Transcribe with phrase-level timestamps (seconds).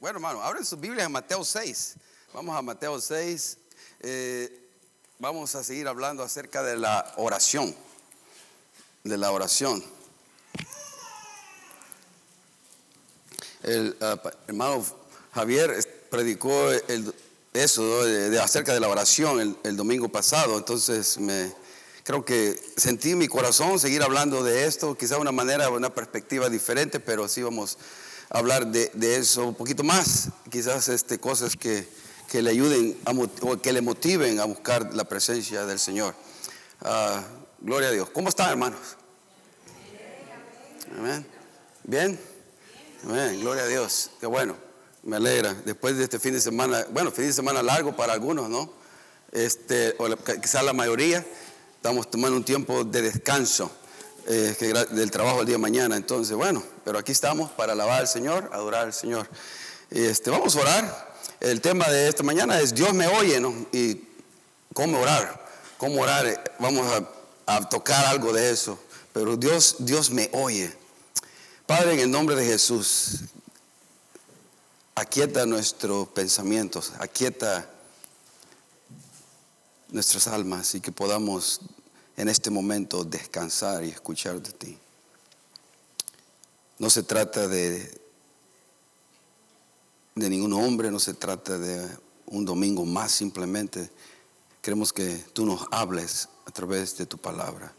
[0.00, 1.96] bueno, hermano, abren sus Biblias en Mateo 6.
[2.32, 3.58] Vamos a Mateo 6.
[4.00, 4.68] Eh,
[5.18, 7.76] vamos a seguir hablando acerca de la oración.
[9.04, 9.84] De la oración.
[13.62, 14.82] El uh, hermano
[15.34, 17.14] Javier predicó el,
[17.52, 20.56] eso de, acerca de la oración el, domingo pasado.
[20.56, 21.52] Entonces me
[22.04, 25.92] creo que sentí en mi corazón seguir hablando de esto, quizá de una manera, una
[25.92, 31.18] perspectiva diferente, pero sí vamos a hablar de, de eso un poquito más, quizás este,
[31.18, 31.86] cosas que,
[32.28, 32.96] que le ayuden
[33.42, 36.14] o que le motiven a buscar la presencia del Señor.
[36.82, 37.20] Uh,
[37.60, 38.08] gloria a Dios.
[38.10, 38.80] ¿Cómo están, hermanos?
[40.96, 41.26] Amén.
[41.84, 42.18] ¿Bien?
[43.04, 43.40] Amén.
[43.40, 44.10] Gloria a Dios.
[44.20, 44.56] Qué bueno.
[45.02, 45.54] Me alegra.
[45.64, 48.72] Después de este fin de semana, bueno, fin de semana largo para algunos, ¿no?
[49.32, 49.96] Este,
[50.42, 51.24] quizás la mayoría,
[51.76, 53.70] estamos tomando un tiempo de descanso
[54.26, 54.54] eh,
[54.90, 55.96] del trabajo el día de mañana.
[55.96, 59.28] Entonces, bueno, pero aquí estamos para alabar al Señor, adorar al Señor.
[59.90, 61.14] Este, vamos a orar.
[61.38, 63.54] El tema de esta mañana es Dios me oye, ¿no?
[63.70, 64.08] Y
[64.74, 65.48] cómo orar,
[65.78, 66.56] cómo orar.
[66.58, 66.84] Vamos
[67.46, 68.76] a, a tocar algo de eso.
[69.12, 70.76] Pero Dios, Dios me oye.
[71.64, 73.20] Padre, en el nombre de Jesús,
[74.96, 77.70] aquieta nuestros pensamientos, aquieta
[79.90, 81.60] nuestras almas y que podamos
[82.16, 84.78] en este momento descansar y escuchar de ti.
[86.80, 88.00] No se trata de,
[90.14, 91.86] de ningún hombre, no se trata de
[92.24, 93.90] un domingo más, simplemente
[94.62, 97.74] queremos que tú nos hables a través de tu palabra.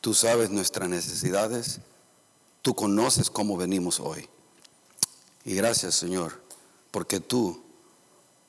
[0.00, 1.78] Tú sabes nuestras necesidades,
[2.60, 4.28] tú conoces cómo venimos hoy.
[5.44, 6.42] Y gracias Señor,
[6.90, 7.62] porque tú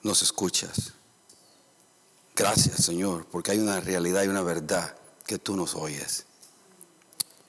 [0.02, 0.94] nos escuchas.
[2.36, 4.97] Gracias Señor, porque hay una realidad y una verdad
[5.28, 6.25] que tú nos oyes.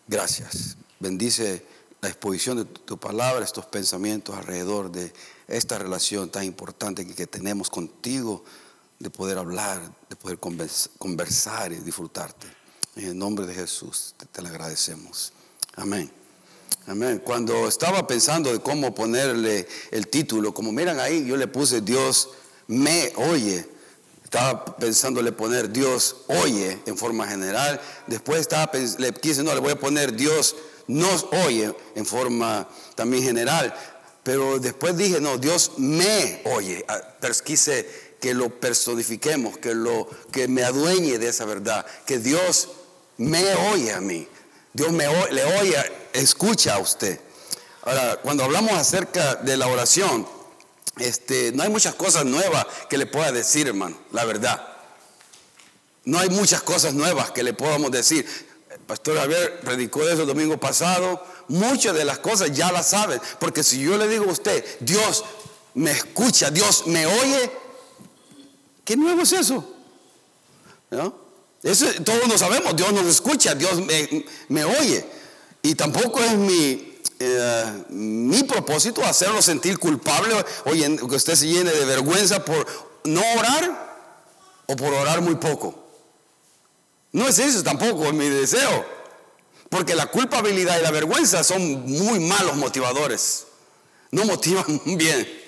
[0.06, 0.76] Gracias.
[0.98, 5.12] Bendice la exposición de tu palabra, estos pensamientos alrededor de
[5.48, 8.44] esta relación tan importante que, tenemos contigo,
[8.98, 12.46] de poder hablar, de poder conversar y disfrutarte.
[12.96, 15.32] En el nombre de Jesús te, te lo agradecemos.
[15.76, 16.10] Amén.
[16.86, 17.22] Amén.
[17.24, 22.30] Cuando estaba pensando de cómo ponerle el título, como miran ahí, yo le puse Dios
[22.70, 23.68] me oye.
[24.22, 27.80] Estaba pensándole poner Dios oye en forma general.
[28.06, 30.54] Después estaba, le quise, no, le voy a poner Dios
[30.90, 33.72] nos oye en forma también general.
[34.22, 36.84] Pero después dije, no, Dios me oye.
[36.88, 37.00] Ah,
[37.44, 42.68] quise que lo personifiquemos, que, lo, que me adueñe de esa verdad, que Dios
[43.16, 44.28] me oye a mí.
[44.72, 45.76] Dios me le oye,
[46.12, 47.20] escucha a usted.
[47.82, 50.26] Ahora, cuando hablamos acerca de la oración,
[50.98, 54.66] este, no hay muchas cosas nuevas que le pueda decir, hermano, la verdad.
[56.04, 58.26] No hay muchas cosas nuevas que le podamos decir.
[58.90, 61.24] Pastor Javier predicó eso el domingo pasado.
[61.46, 63.20] Muchas de las cosas ya las saben.
[63.38, 65.24] Porque si yo le digo a usted, Dios
[65.74, 67.52] me escucha, Dios me oye,
[68.84, 69.64] ¿qué nuevo es eso?
[70.90, 71.14] ¿No?
[71.62, 75.08] Eso todos lo sabemos, Dios nos escucha, Dios me, me oye.
[75.62, 80.34] Y tampoco es mi, eh, mi propósito hacerlo sentir culpable
[80.64, 82.66] o que usted se llene de vergüenza por
[83.04, 85.79] no orar o por orar muy poco.
[87.12, 89.00] No es eso tampoco es mi deseo.
[89.68, 93.46] Porque la culpabilidad y la vergüenza son muy malos motivadores.
[94.10, 95.40] No motivan bien.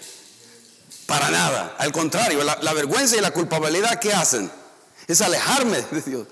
[1.06, 1.76] Para nada.
[1.78, 4.50] Al contrario, la, vergüenza y la culpabilidad, ¿qué hacen?
[5.08, 6.26] Es alejarme de Dios.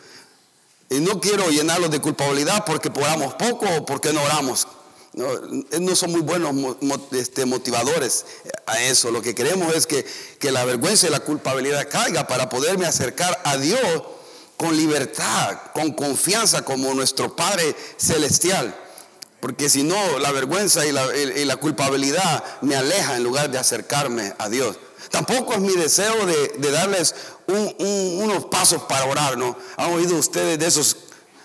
[0.89, 4.67] Y no quiero llenarlos de culpabilidad porque oramos poco o porque no oramos.
[5.13, 5.27] No,
[5.81, 6.55] no son muy buenos
[7.11, 8.25] este, motivadores
[8.67, 9.11] a eso.
[9.11, 10.07] Lo que queremos es que,
[10.39, 13.81] que la vergüenza y la culpabilidad caiga para poderme acercar a Dios
[14.61, 18.79] con libertad, con confianza como nuestro Padre Celestial.
[19.41, 24.51] Porque si no, la vergüenza y la, culpabilidad me aleja en lugar de acercarme a
[24.51, 24.77] Dios.
[25.11, 27.15] Tampoco es mi deseo de, darles
[27.47, 29.57] unos pasos para orar, ¿no?
[29.79, 30.95] ¿Han oído ustedes de esos?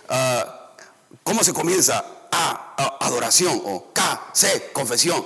[0.09, 2.03] Uh, ¿Cómo se comienza?
[2.33, 5.25] A, adoración o K, C, confesión.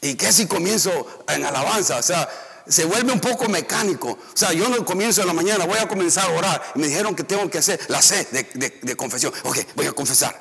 [0.00, 1.98] ¿Y qué si comienzo en alabanza?
[1.98, 2.26] O sea,
[2.66, 4.10] se vuelve un poco mecánico.
[4.10, 6.72] O sea, yo no comienzo en la mañana, voy a comenzar a orar.
[6.74, 9.32] Me dijeron que tengo que hacer la C de, de, de confesión.
[9.42, 10.40] Ok, voy a confesar.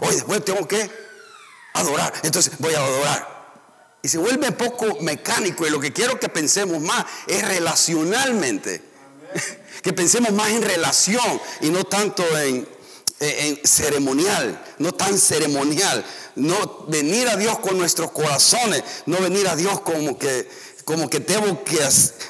[0.00, 0.90] Hoy después tengo que
[1.74, 2.12] adorar.
[2.22, 3.32] Entonces voy a adorar.
[4.02, 8.82] Y se vuelve un poco mecánico y lo que quiero que pensemos más es relacionalmente.
[9.82, 12.68] Que pensemos más en relación y no tanto en,
[13.18, 16.04] en, ceremonial, no tan ceremonial.
[16.36, 20.48] No venir a Dios con nuestros corazones, no venir a Dios como que,
[20.92, 21.78] como que tengo que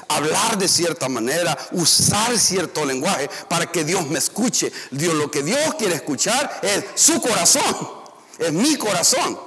[0.07, 4.71] hablar de cierta manera, usar cierto lenguaje para que Dios me escuche.
[4.89, 7.75] Dios, lo que Dios quiere escuchar es su corazón,
[8.39, 9.37] es mi corazón.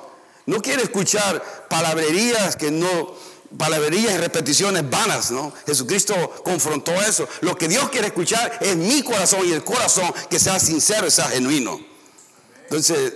[0.45, 3.15] No quiere escuchar palabrerías que no,
[3.57, 5.51] palabrerías y repeticiones vanas, ¿no?
[5.67, 7.27] Jesucristo confrontó eso.
[7.41, 11.29] Lo que Dios quiere escuchar es mi corazón y el corazón que sea sincero sea
[11.31, 11.81] genuino.
[12.65, 13.15] Entonces,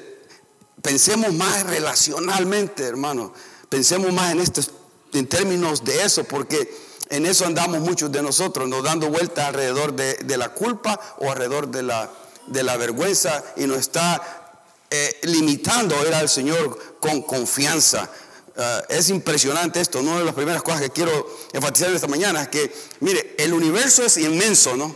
[0.81, 3.35] pensemos más relacionalmente, hermano.
[3.69, 4.70] Pensemos más en estos,
[5.12, 6.72] en términos de eso, porque
[7.08, 11.68] en eso andamos muchos de nosotros, nos dando vuelta alrededor de, la culpa o alrededor
[11.68, 12.10] de la,
[12.46, 14.56] de la vergüenza y nos está
[14.90, 18.08] eh, limitando a ir al Señor con confianza.
[18.56, 20.00] Ah, es impresionante esto.
[20.00, 24.04] Una de las primeras cosas que quiero enfatizar esta mañana es que, mire, el universo
[24.04, 24.94] es inmenso, ¿no?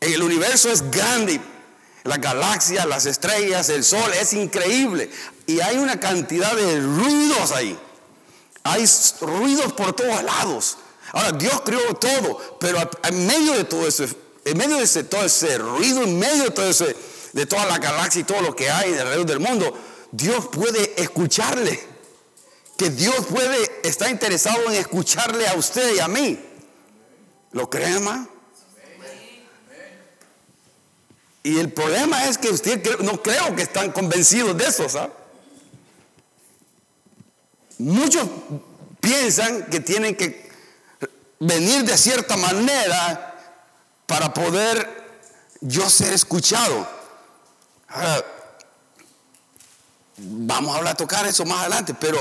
[0.00, 1.40] El universo es grande.
[2.04, 5.10] Las galaxias, las estrellas, el sol, es increíble.
[5.46, 7.78] Y hay una cantidad de ruidos ahí.
[8.68, 8.84] Hay
[9.22, 10.76] ruidos por todos lados.
[11.12, 14.04] Ahora, Dios creó todo, pero en medio de todo eso,
[14.44, 16.94] en medio de ese, todo ese ruido, en medio de todo ese,
[17.32, 19.74] de toda la galaxia y todo lo que hay alrededor del mundo,
[20.12, 21.82] Dios puede escucharle.
[22.76, 26.38] Que Dios puede estar interesado en escucharle a usted y a mí.
[27.52, 28.28] ¿Lo cree, hermano?
[31.42, 35.17] Y el problema es que usted no creo que están convencidos de eso, ¿sabes?
[37.78, 38.28] Muchos
[39.00, 40.50] piensan que tienen que
[41.38, 43.56] venir de cierta manera
[44.06, 44.98] para poder
[45.60, 46.88] yo ser escuchado.
[50.16, 52.18] vamos a hablar, tocar eso más adelante, pero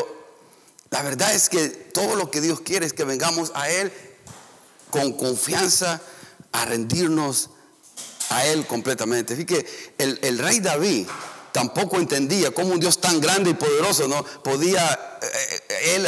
[0.91, 3.91] la verdad es que todo lo que Dios quiere es que vengamos a Él
[4.91, 5.99] con confianza,
[6.51, 7.49] a rendirnos
[8.29, 9.35] a Él completamente.
[9.35, 9.65] Fíjate,
[9.97, 11.07] el, el rey David
[11.57, 16.07] tampoco entendía cómo un Dios tan grande y poderoso no podía eh, eh, él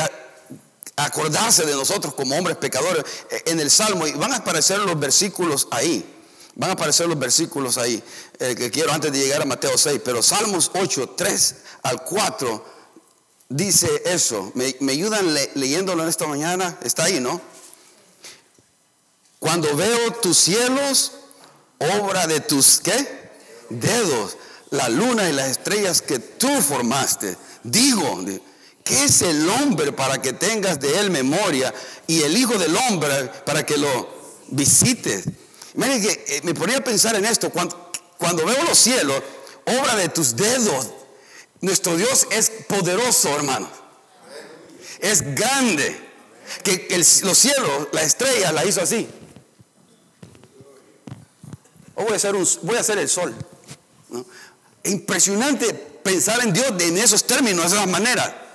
[0.96, 5.00] acordarse de nosotros como hombres pecadores eh, en el Salmo y van a aparecer los
[5.00, 6.06] versículos ahí.
[6.54, 8.04] Van a aparecer los versículos ahí
[8.38, 12.66] que quiero antes de llegar a Mateo 6, pero Salmos 8, 3 al 4
[13.48, 14.51] dice eso.
[14.54, 16.78] ¿Me, ayudan leyéndolo en esta mañana?
[16.84, 17.42] Está ahí, ¿no?
[19.40, 21.13] Cuando veo tus cielos,
[21.80, 23.19] obra de tus ¿qué?
[23.69, 24.38] dedos
[24.71, 27.36] la luna y las estrellas que tú formaste.
[27.63, 28.24] Digo,
[28.83, 31.74] ¿qué es el hombre para que tengas de él memoria
[32.07, 34.10] y el Hijo del Hombre para que lo
[34.50, 35.25] visites?
[35.74, 39.21] Que eh, me ponía a pensar en esto, cuando, veo los cielos,
[39.66, 40.89] obra de tus dedos,
[41.62, 43.69] nuestro Dios es poderoso, hermano.
[45.00, 46.07] Es grande.
[46.63, 46.88] Que,
[47.24, 49.07] los cielos, la estrella la hizo así.
[51.95, 53.36] O voy a hacer, el sol.
[54.89, 58.47] Impresionante pensar en Dios en esos términos, de esa manera.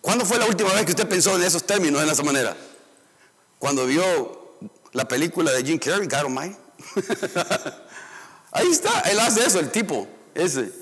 [0.00, 2.56] ¿Cuándo fue la última vez que usted pensó en esos términos, de esa manera?
[3.58, 4.56] Cuando vio
[4.92, 6.56] la película de Jim Carrey, God Almighty.
[8.52, 10.72] Ahí está, él hace eso, el tipo, ese.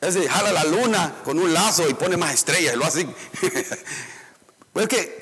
[0.00, 3.06] Ese jala la luna con un lazo y pone más estrellas, lo hace.
[4.72, 5.21] pues que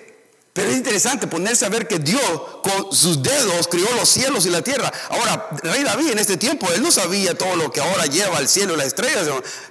[0.60, 2.20] pero es interesante ponerse a ver que Dios
[2.62, 4.92] con sus dedos crió los cielos y la tierra.
[5.08, 8.46] Ahora, Rey David en este tiempo, él no sabía todo lo que ahora lleva el
[8.46, 9.26] cielo y las estrellas,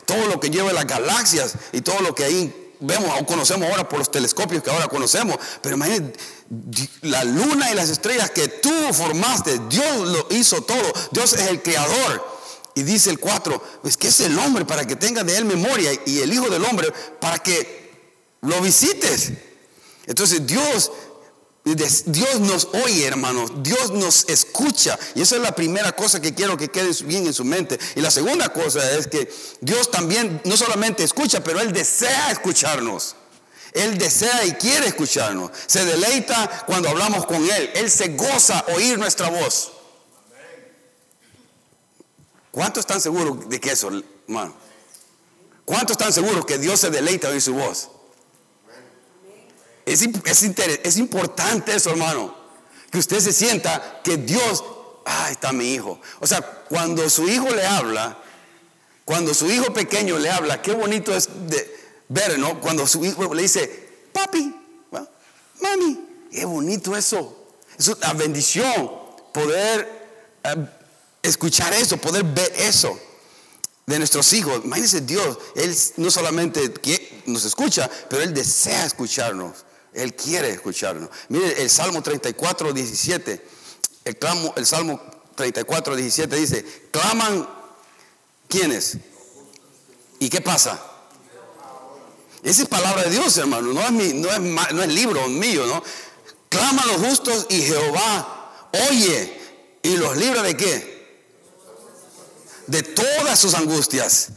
[0.07, 3.87] todo lo que lleva las galaxias y todo lo que ahí vemos o conocemos ahora
[3.87, 5.37] por los telescopios que ahora conocemos.
[5.61, 6.19] Pero imagínate,
[7.03, 10.91] la luna y las estrellas que tú formaste, Dios lo hizo todo.
[11.11, 12.39] Dios es el creador.
[12.73, 15.91] Y dice el 4, pues que es el hombre para que tenga de él memoria
[16.07, 16.91] y el Hijo del Hombre
[17.21, 17.91] para que
[18.41, 19.33] lo visites.
[20.09, 20.91] Entonces Dios,
[21.63, 23.51] Dios nos oye, hermanos.
[23.61, 24.97] Dios nos escucha.
[25.13, 27.79] Y esa es la primera cosa que quiero que quede bien en su mente.
[27.95, 33.15] Y la segunda cosa es que Dios también no solamente escucha, pero Él desea escucharnos.
[33.71, 35.51] Él desea y quiere escucharnos.
[35.67, 37.69] Se deleita cuando hablamos con Él.
[37.75, 39.73] Él se goza oír nuestra voz.
[42.49, 43.91] ¿Cuántos están seguros de que eso,
[44.27, 44.55] hermano?
[45.65, 47.89] ¿Cuántos están seguros que Dios se deleita oír su voz?
[49.89, 50.03] Es,
[50.83, 52.35] es, importante eso, hermano.
[52.91, 54.63] Que usted se sienta que Dios,
[55.05, 55.99] ah, está mi hijo.
[56.19, 58.17] O sea, cuando su hijo le habla,
[59.03, 61.75] cuando su hijo pequeño le habla, qué bonito es de
[62.07, 62.61] ver, ¿no?
[62.61, 64.55] Cuando su hijo le dice, papi,
[65.59, 65.99] mami,
[66.31, 67.47] qué bonito eso.
[67.77, 68.91] Es una bendición
[69.33, 69.87] poder
[70.43, 70.65] eh,
[71.23, 72.99] escuchar eso, poder ver eso
[73.87, 74.61] de nuestros hijos.
[74.63, 76.71] Imagínense Dios, Él no solamente
[77.25, 79.65] nos escucha, pero Él desea escucharnos.
[79.93, 81.09] Él quiere escucharnos.
[81.29, 83.45] Mire el Salmo 34, 17.
[84.05, 84.17] El,
[84.55, 85.01] el Salmo
[85.35, 87.47] 34, 17 dice, claman
[88.47, 88.97] ¿quiénes?
[90.19, 90.81] ¿Y qué pasa?
[92.43, 93.73] Esa es palabra de Dios, hermano.
[93.73, 94.39] No es, mi, no es,
[94.73, 95.83] no es libro mío, ¿no?
[96.49, 98.51] Claman los justos y Jehová
[98.89, 99.39] oye
[99.83, 100.99] y los libra de qué?
[102.67, 104.29] De todas sus angustias.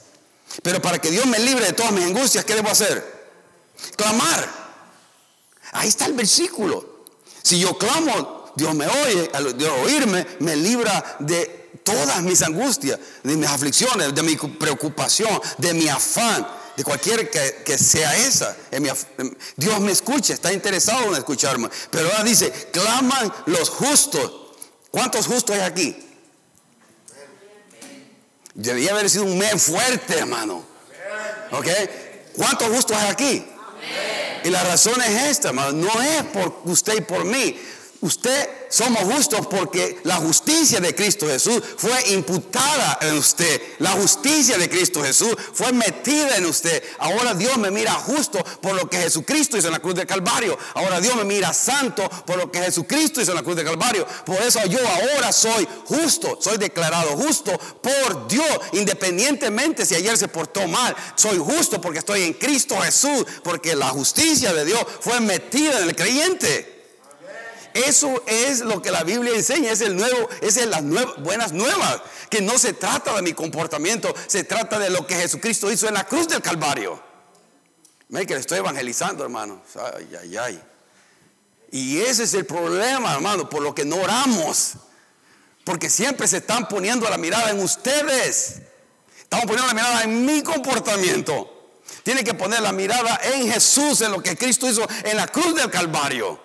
[0.62, 3.30] Pero para que Dios me libre de todas mis angustias, ¿qué debo hacer?
[3.96, 4.61] Clamar.
[5.72, 7.04] Ahí está el versículo.
[7.42, 12.98] Si yo clamo, Dios me oye, al de oírme, me libra de todas mis angustias,
[13.22, 18.56] de mis aflicciones, de mi preocupación, de mi afán, de cualquier que, sea esa.
[19.56, 21.68] Dios me escucha, está interesado en escucharme.
[21.90, 24.30] Pero ahora dice, claman los justos.
[24.90, 26.08] ¿Cuántos justos hay aquí?
[28.54, 30.62] Debía haber sido un mes fuerte, hermano.
[31.52, 31.66] ¿Ok?
[32.36, 33.46] ¿Cuántos justos hay aquí?
[34.44, 35.52] Y la razón es esta.
[35.52, 37.56] No es por usted y por mí.
[38.02, 43.62] Usted somos justos porque la justicia de Cristo Jesús fue imputada en usted.
[43.78, 46.82] La justicia de Cristo Jesús fue metida en usted.
[46.98, 50.58] Ahora Dios me mira justo por lo que Jesucristo hizo en la cruz del Calvario.
[50.74, 54.04] Ahora Dios me mira santo por lo que Jesucristo hizo en la cruz del Calvario.
[54.26, 56.38] Por eso yo ahora soy justo.
[56.40, 58.60] Soy declarado justo por Dios.
[58.72, 60.96] Independientemente si ayer se portó mal.
[61.14, 63.24] Soy justo porque estoy en Cristo Jesús.
[63.44, 66.71] Porque la justicia de Dios fue metida en el creyente.
[67.74, 70.82] Eso es lo que la Biblia enseña, es el nuevo, es las
[71.18, 75.70] buenas nuevas, que no se trata de mi comportamiento, se trata de lo que Jesucristo
[75.70, 77.02] hizo en la cruz del Calvario.
[78.08, 79.62] Ve que le estoy evangelizando, hermano.
[79.96, 80.62] Ay, ay, ay.
[81.70, 84.74] Y ese es el problema, hermano, por lo que no oramos.
[85.64, 88.60] Porque siempre se están poniendo la mirada en ustedes.
[89.18, 91.48] Estamos poniendo la mirada en mi comportamiento.
[92.02, 95.54] Tiene que poner la mirada en Jesús, en lo que Cristo hizo en la cruz
[95.54, 96.38] del Calvario.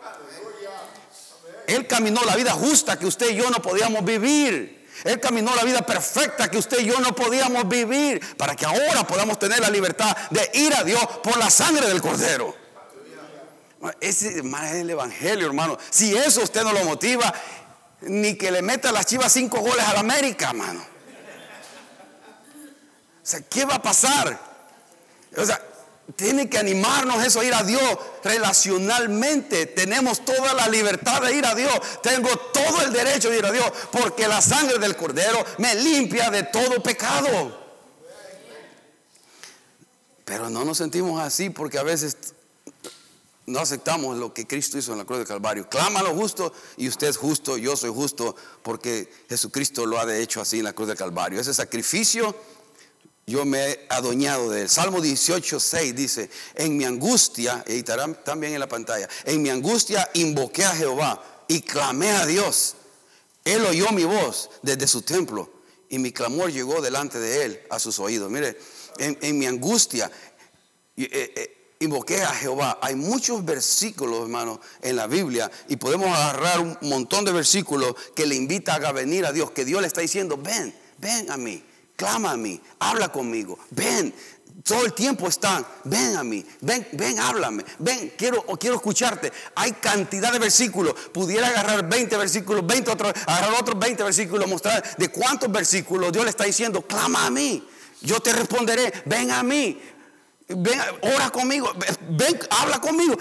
[1.67, 4.87] Él caminó la vida justa que usted y yo no podíamos vivir.
[5.03, 9.05] Él caminó la vida perfecta que usted y yo no podíamos vivir para que ahora
[9.05, 12.55] podamos tener la libertad de ir a Dios por la sangre del cordero.
[13.99, 15.77] Ese es el evangelio, hermano.
[15.89, 17.31] Si eso usted no lo motiva,
[18.01, 20.81] ni que le meta las chivas cinco goles a la América, hermano.
[20.81, 24.39] O sea, ¿qué va a pasar?
[25.35, 25.61] O sea,
[26.15, 29.65] tiene que animarnos eso ir a Dios relacionalmente.
[29.65, 31.73] Tenemos toda la libertad de ir a Dios.
[32.01, 36.29] Tengo todo el derecho de ir a Dios porque la sangre del cordero me limpia
[36.29, 37.67] de todo pecado.
[40.23, 42.17] Pero no nos sentimos así porque a veces
[43.45, 45.69] no aceptamos lo que Cristo hizo en la cruz de Calvario.
[45.69, 50.41] Clama lo justo y usted es justo, yo soy justo porque Jesucristo lo ha hecho
[50.41, 51.39] así en la cruz de Calvario.
[51.39, 52.35] Ese sacrificio
[53.27, 54.69] yo me he adueñado de él.
[54.69, 60.09] Salmo 18, 6 dice, en mi angustia, y también en la pantalla, en mi angustia
[60.13, 62.75] invoqué a Jehová y clamé a Dios.
[63.43, 65.51] Él oyó mi voz desde su templo
[65.89, 68.31] y mi clamor llegó delante de él a sus oídos.
[68.31, 68.57] Mire,
[68.97, 70.09] en, mi angustia
[70.95, 72.79] eh, eh, invoqué a Jehová.
[72.81, 78.25] Hay muchos versículos, hermano, en la Biblia y podemos agarrar un montón de versículos que
[78.25, 81.61] le invitan a venir a Dios, que Dios le está diciendo, ven, ven a mí
[81.97, 84.13] clama a mí, habla conmigo, ven,
[84.63, 89.33] todo el tiempo están, ven a mí, ven, ven, háblame, ven, quiero, quiero escucharte.
[89.55, 94.95] Hay cantidad de versículos, pudiera agarrar 20 versículos, 20 otros, agarrar otros 20 versículos, mostrar
[94.97, 97.67] de cuántos versículos Dios le está diciendo, clama a mí,
[98.01, 99.81] yo te responderé, ven a mí,
[100.47, 101.73] ven, ora conmigo,
[102.09, 103.17] ven, habla conmigo.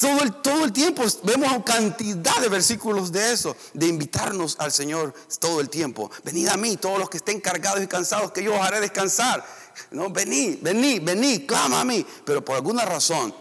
[0.00, 5.12] Todo el, todo el tiempo vemos cantidad de versículos de eso, de invitarnos al Señor
[5.38, 6.10] todo el tiempo.
[6.24, 9.44] Venid a mí, todos los que estén cargados y cansados, que yo os haré descansar.
[9.90, 12.06] No, vení, vení, vení, clama a mí.
[12.24, 13.34] Pero por alguna razón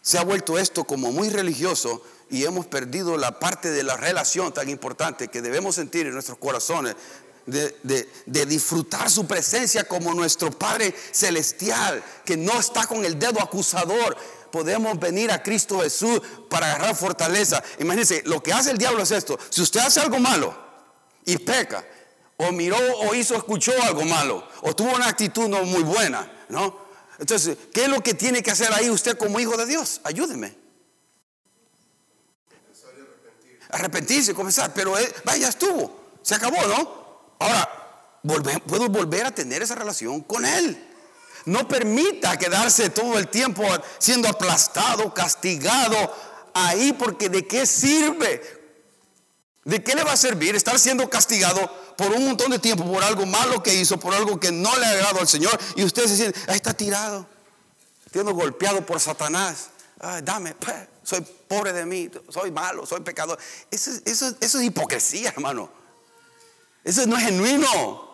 [0.00, 2.00] se ha vuelto esto como muy religioso
[2.30, 6.38] y hemos perdido la parte de la relación tan importante que debemos sentir en nuestros
[6.38, 6.94] corazones.
[7.46, 13.40] De, de, disfrutar su presencia como nuestro Padre Celestial, que no está con el dedo
[13.40, 14.18] acusador,
[14.50, 17.62] podemos venir a Cristo Jesús para agarrar fortaleza.
[17.78, 19.38] Imagínense, lo que hace el diablo es esto.
[19.50, 20.56] Si usted hace algo malo
[21.24, 21.84] y peca,
[22.36, 26.88] o miró o hizo, escuchó algo malo, o tuvo una actitud no muy buena, ¿no?
[27.18, 30.00] Entonces, ¿qué es lo que tiene que hacer ahí usted como hijo de Dios?
[30.04, 30.56] Ayúdeme.
[33.70, 37.34] Arrepentirse, comenzar, pero vaya, estuvo, se acabó, ¿no?
[37.40, 37.68] Ahora,
[38.66, 40.87] puedo volver a tener esa relación con Él.
[41.44, 43.64] No permita quedarse todo el tiempo
[43.98, 45.96] siendo aplastado, castigado
[46.54, 48.42] ahí, porque ¿de qué sirve?
[49.64, 53.02] ¿De qué le va a servir estar siendo castigado por un montón de tiempo por
[53.02, 55.58] algo malo que hizo, por algo que no le ha agradado al Señor?
[55.76, 57.26] Y usted se siente, ahí está tirado,
[58.10, 59.70] siendo golpeado por Satanás.
[60.22, 60.54] dame,
[61.02, 63.38] soy pobre de mí, soy malo, soy pecador.
[63.70, 65.70] Eso, eso es hipocresía, hermano.
[66.82, 68.06] Eso no es genuino.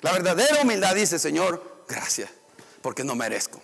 [0.00, 2.30] La verdadera humildad dice, Señor, gracias
[2.82, 3.62] porque no merezco.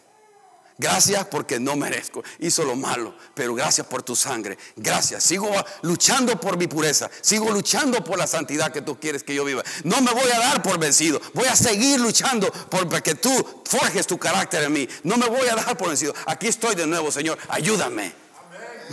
[0.76, 2.25] Gracias porque no merezco.
[2.40, 4.59] Hizo lo malo, pero gracias por tu sangre.
[4.75, 5.23] Gracias.
[5.23, 5.49] Sigo
[5.83, 7.09] luchando por mi pureza.
[7.21, 9.62] Sigo luchando por la santidad que tú quieres que yo viva.
[9.85, 11.21] No me voy a dar por vencido.
[11.33, 14.88] Voy a seguir luchando por que tú forjes tu carácter en mí.
[15.04, 16.12] No me voy a dar por vencido.
[16.26, 17.38] Aquí estoy de nuevo, Señor.
[17.49, 18.12] Ayúdame.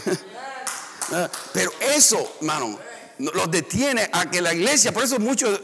[1.53, 2.79] pero eso, hermano
[3.21, 5.61] los detiene a que la iglesia, por eso muchos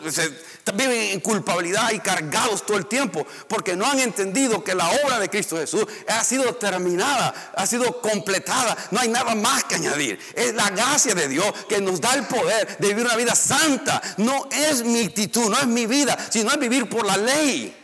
[0.76, 5.20] viven en culpabilidad y cargados todo el tiempo, porque no han entendido que la obra
[5.20, 10.20] de Cristo Jesús ha sido terminada, ha sido completada, no hay nada más que añadir.
[10.34, 14.02] Es la gracia de Dios que nos da el poder de vivir una vida santa.
[14.18, 17.76] No es mi actitud, no es mi vida, sino es vivir por la ley.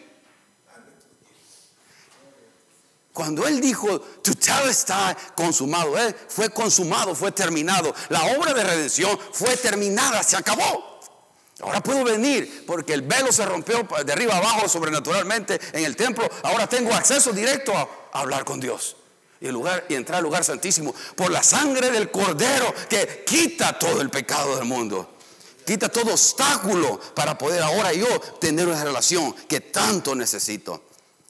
[3.13, 7.93] Cuando él dijo, tu tal está consumado, eh, fue consumado, fue terminado.
[8.09, 10.92] La obra de redención fue terminada, se acabó.
[11.63, 16.29] Ahora puedo venir porque el velo se rompió de arriba abajo sobrenaturalmente en el templo.
[16.43, 18.97] Ahora tengo acceso directo a, hablar con Dios
[19.39, 19.47] y,
[19.95, 24.65] entrar al lugar santísimo por la sangre del cordero que quita todo el pecado del
[24.65, 25.09] mundo.
[25.65, 30.83] Quita todo obstáculo para poder ahora yo tener una relación que tanto necesito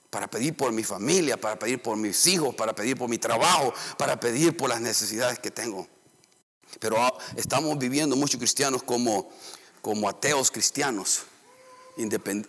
[0.09, 3.73] para pedir por mi familia, para pedir por mis hijos, para pedir por mi trabajo,
[3.97, 5.87] para pedir por las necesidades que tengo.
[6.79, 9.31] Pero ah, estamos viviendo muchos cristianos como,
[9.83, 11.25] como ateos cristianos,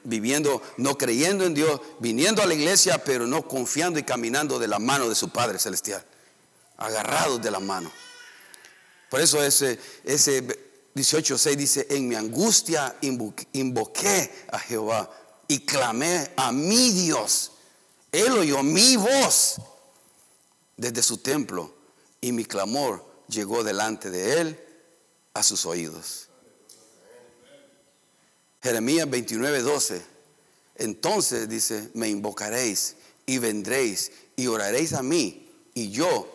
[0.04, 4.68] viviendo, no creyendo en Dios, viniendo a la iglesia, pero no confiando y caminando de
[4.68, 6.02] la mano de su Padre Celestial,
[6.78, 7.92] agarrados de la mano.
[9.10, 10.42] Por eso ese, ese
[10.94, 15.10] 18.6 dice, en mi angustia invoqué a Jehová
[15.46, 17.50] y clamé a mi Dios
[18.14, 19.56] él oyó mi voz
[20.76, 21.74] desde su templo
[22.20, 24.60] y mi clamor llegó delante de él
[25.34, 26.28] a sus oídos.
[28.64, 30.02] Jeremías 29, 12.
[30.76, 36.26] Entonces dice, me invocaréis y vendréis y oraréis a mí y yo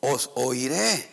[0.00, 1.10] os oiré.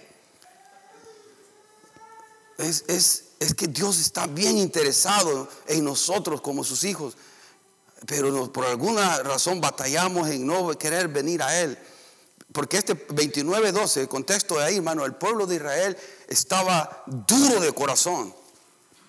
[2.57, 7.17] Es, es que Dios está bien interesado en nosotros como sus hijos
[8.05, 11.77] pero por alguna razón batallamos en no querer venir a Él.
[12.53, 15.97] Porque este 29.12, el contexto de ahí, hermano, el pueblo de Israel
[16.27, 18.33] estaba duro de corazón,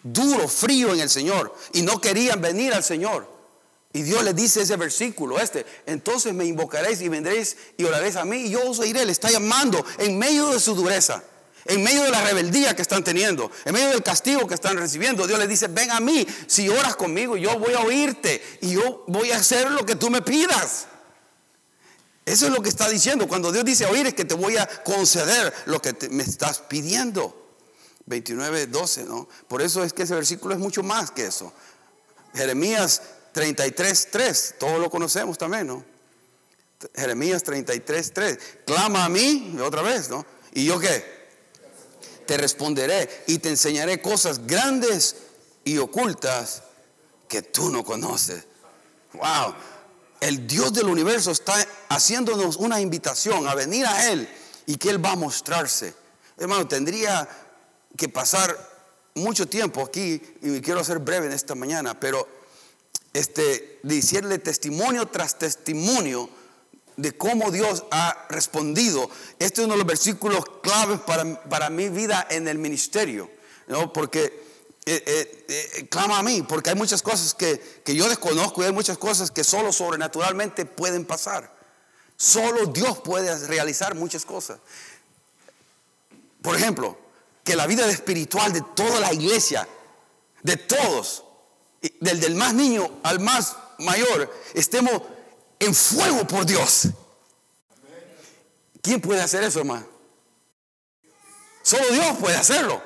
[0.02, 3.28] duro, frío en el Señor, y no querían venir al Señor.
[3.92, 8.24] Y Dios les dice ese versículo, este, entonces me invocaréis y vendréis y oraréis a
[8.24, 11.24] mí y yo os oiré, le está llamando en medio de su dureza
[11.66, 15.26] en medio de la rebeldía que están teniendo, en medio del castigo que están recibiendo,
[15.26, 19.04] Dios les dice, ven a mí, si oras conmigo, yo voy a oírte y yo
[19.06, 20.86] voy a hacer lo que tú me pidas.
[22.24, 23.26] Eso es lo que está diciendo.
[23.26, 27.39] Cuando Dios dice oír es que te voy a conceder lo que me estás pidiendo.
[28.06, 29.28] 29, 12, ¿no?
[29.48, 31.52] Por eso es que ese versículo es mucho más que eso.
[32.34, 35.84] Jeremías 33, 3, todos lo conocemos también, ¿no?
[36.94, 38.38] Jeremías 33, 3.
[38.66, 40.24] Clama a mí, otra vez, ¿no?
[40.52, 41.20] ¿Y yo qué?
[42.30, 45.16] te responderé y te enseñaré cosas grandes
[45.64, 46.62] y ocultas
[47.26, 48.44] que tú no conoces.
[49.14, 49.52] Wow.
[50.20, 51.56] El Dios del universo está
[51.88, 54.28] haciéndonos una invitación a venir a Él
[54.66, 55.92] y que Él va a mostrarse.
[56.38, 57.28] Hermano, tendría
[57.96, 58.56] que pasar
[59.14, 62.26] mucho tiempo aquí y quiero ser breve en esta mañana, pero
[63.12, 66.28] este, decirle testimonio tras testimonio
[66.96, 69.10] de cómo Dios ha respondido.
[69.38, 73.30] Este es uno de los versículos claves para, mi vida en el ministerio,
[73.66, 73.92] ¿no?
[73.92, 74.50] porque
[74.86, 78.66] eh, eh, eh, clama a mí, porque hay muchas cosas que, que yo desconozco y
[78.66, 81.58] hay muchas cosas que solo sobrenaturalmente pueden pasar.
[82.16, 84.58] Solo Dios puede realizar muchas cosas.
[86.42, 86.98] Por ejemplo,
[87.44, 89.66] que la vida espiritual de toda la iglesia,
[90.42, 91.24] de todos,
[92.00, 95.02] del, del más niño al más mayor, estemos
[95.58, 96.88] en fuego por Dios.
[98.82, 99.86] ¿Quién puede hacer eso, hermano?
[101.62, 102.82] Solo Dios puede hacerlo.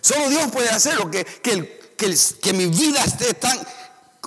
[0.00, 1.10] Solo Dios puede hacerlo.
[1.10, 3.58] Que, que, que, mi vida esté tan...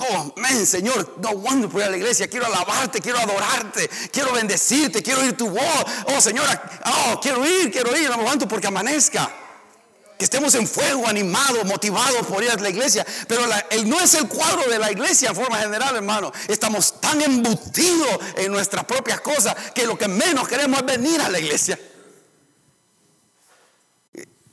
[0.01, 2.27] Oh, men, Señor, no por ir a la iglesia.
[2.27, 5.85] Quiero alabarte, quiero adorarte, quiero bendecirte, quiero oír tu voz.
[6.07, 8.09] Oh, Señora, oh, quiero ir, quiero ir.
[8.09, 9.31] No aguanto porque amanezca
[10.17, 13.05] que estemos en fuego, animados, motivados por ir a la iglesia.
[13.27, 13.41] Pero
[13.85, 16.31] no es el cuadro de la iglesia en forma general, hermano.
[16.47, 21.29] Estamos tan embutidos en nuestras propias cosas que lo que menos queremos es venir a
[21.29, 21.79] la iglesia.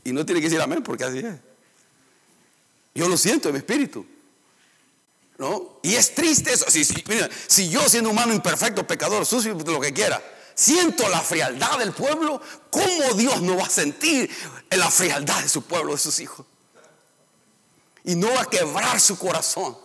[0.05, 1.35] Y, no tiene que decir amén porque así es.
[2.95, 4.07] Yo lo siento en mi espíritu.
[5.39, 5.79] ¿No?
[5.83, 6.67] Y es triste eso.
[6.69, 10.21] Si, si yo siendo humano imperfecto, pecador, sucio, lo que quiera
[10.59, 14.29] siento la frialdad del pueblo, ¿cómo Dios no va a sentir
[14.71, 16.45] la frialdad de su pueblo, de sus hijos?
[18.03, 19.79] Y no va a quebrar su corazón.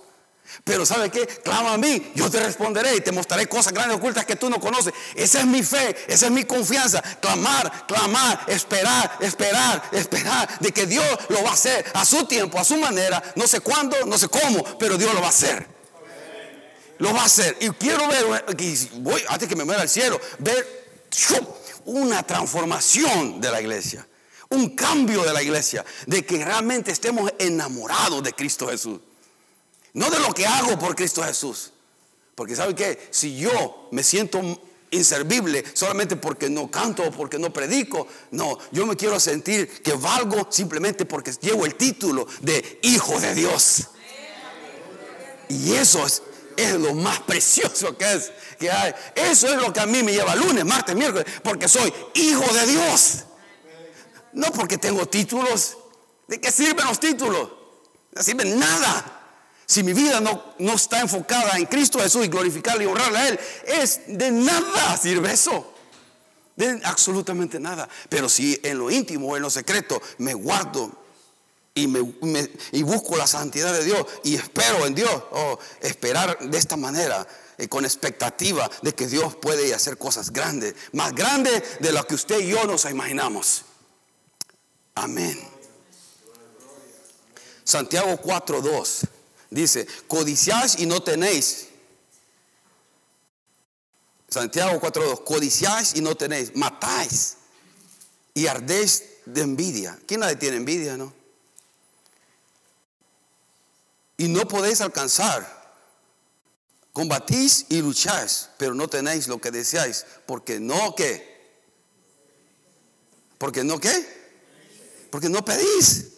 [0.64, 1.26] Pero ¿sabe qué?
[1.26, 4.60] Clama a mí, yo te responderé y te mostraré cosas grandes ocultas que tú no
[4.60, 4.94] conoces.
[5.16, 7.02] Esa es mi fe, esa es mi confianza.
[7.20, 12.60] Clamar, clamar, esperar, esperar, esperar de que Dios lo va a hacer a su tiempo,
[12.60, 13.22] a su manera.
[13.36, 15.68] No sé cuándo, no sé cómo, pero Dios lo va a hacer.
[17.00, 17.58] Lo va a hacer.
[17.60, 18.26] Y quiero ver,
[18.98, 20.86] voy antes que me muera al cielo, ver
[21.86, 24.08] una transformación de la iglesia.
[24.50, 25.84] Un cambio de la iglesia.
[26.06, 29.00] De que realmente estemos enamorados de Cristo Jesús.
[29.94, 31.72] No de lo que hago por Cristo Jesús.
[32.36, 33.08] Porque ¿sabe qué?
[33.12, 34.42] Si yo me siento
[34.92, 39.94] inservible solamente porque no canto o porque no predico, no, yo me quiero sentir que
[39.94, 43.88] valgo simplemente porque llevo el título de hijo de Dios.
[45.50, 46.24] Y eso es,
[46.58, 48.94] es lo más precioso que es que hay.
[49.16, 52.66] Eso es lo que a mí me lleva lunes, martes, miércoles, porque soy hijo de
[52.66, 53.26] Dios.
[54.34, 55.78] No porque tengo títulos.
[56.28, 57.50] ¿De qué sirven los títulos?
[58.12, 59.23] No sirven nada.
[59.74, 63.28] Si mi vida no, no está enfocada en Cristo Jesús y glorificarle y honrarle a
[63.30, 65.74] Él, es de nada sirve eso.
[66.56, 67.90] De absolutamente nada.
[68.08, 70.92] Pero si en lo íntimo en lo secreto me guardo
[71.74, 72.08] y, me,
[72.72, 77.26] y busco la santidad de Dios y espero en Dios, o esperar de esta manera,
[77.58, 82.14] eh, con expectativa de que Dios puede hacer cosas grandes, más grandes de lo que
[82.14, 83.64] usted y yo nos imaginamos.
[84.94, 85.50] Amén.
[87.64, 89.08] Santiago 4:2
[89.54, 91.68] dice, codiciáis y no tenéis.
[94.30, 97.38] Santiago 4.2, codiciáis y no tenéis, matáis
[98.34, 100.00] y ardéis de envidia.
[100.08, 101.14] ¿Quién nadie tiene envidia, no?
[104.18, 105.62] Y no podéis alcanzar.
[106.92, 111.34] Combatís y lucháis, pero no tenéis lo que deseáis, porque no qué.
[113.40, 114.24] Porque no qué.
[115.10, 116.13] Porque no pedís.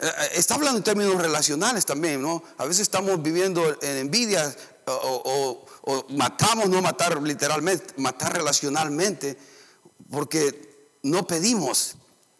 [0.00, 2.42] Eh, eh, está hablando en términos relacionales también, ¿no?
[2.56, 4.54] A veces estamos viviendo en envidia
[4.86, 5.66] o,
[6.10, 9.36] matamos, no matar literalmente, matar relacionalmente,
[10.10, 11.96] porque no pedimos.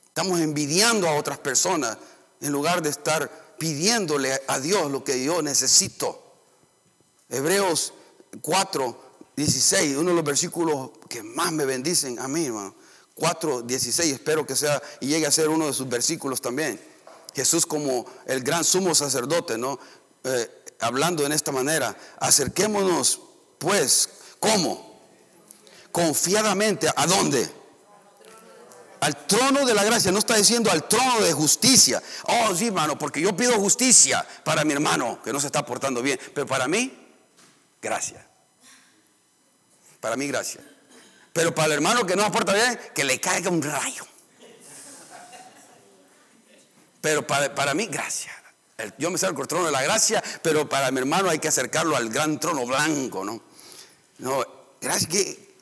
[0.07, 1.99] Estamos envidiando a otras personas
[2.41, 6.23] en lugar de estar pidiéndole a Dios lo que yo necesito.
[7.29, 7.93] Hebreos
[8.41, 12.75] 4, 16, uno de los versículos que más me bendicen a mí, hermano.
[13.15, 16.81] 4, 16, espero que sea y llegue a ser uno de sus versículos también.
[17.39, 19.79] Jesús como el gran sumo sacerdote, ¿no?
[20.25, 23.21] Eh, hablando en esta manera, acerquémonos
[23.59, 24.09] pues,
[24.41, 25.01] ¿cómo?
[25.93, 27.49] Confiadamente, ¿a dónde?
[28.99, 32.03] Al trono de la gracia, no está diciendo al trono de justicia.
[32.25, 36.03] Oh, sí, hermano, porque yo pido justicia para mi hermano que no se está portando
[36.03, 36.93] bien, pero para mí,
[37.81, 38.27] gracia.
[40.01, 40.61] Para mí, gracia.
[41.33, 44.05] Pero para el hermano que no se porta bien, que le caiga un rayo.
[47.01, 48.33] Pero para, mí, gracia.
[48.99, 51.97] Yo me acerco al trono de la gracia, pero para mi hermano hay que acercarlo
[51.97, 53.41] al gran trono blanco, ¿no?
[54.19, 54.45] No,
[54.81, 55.57] gracias que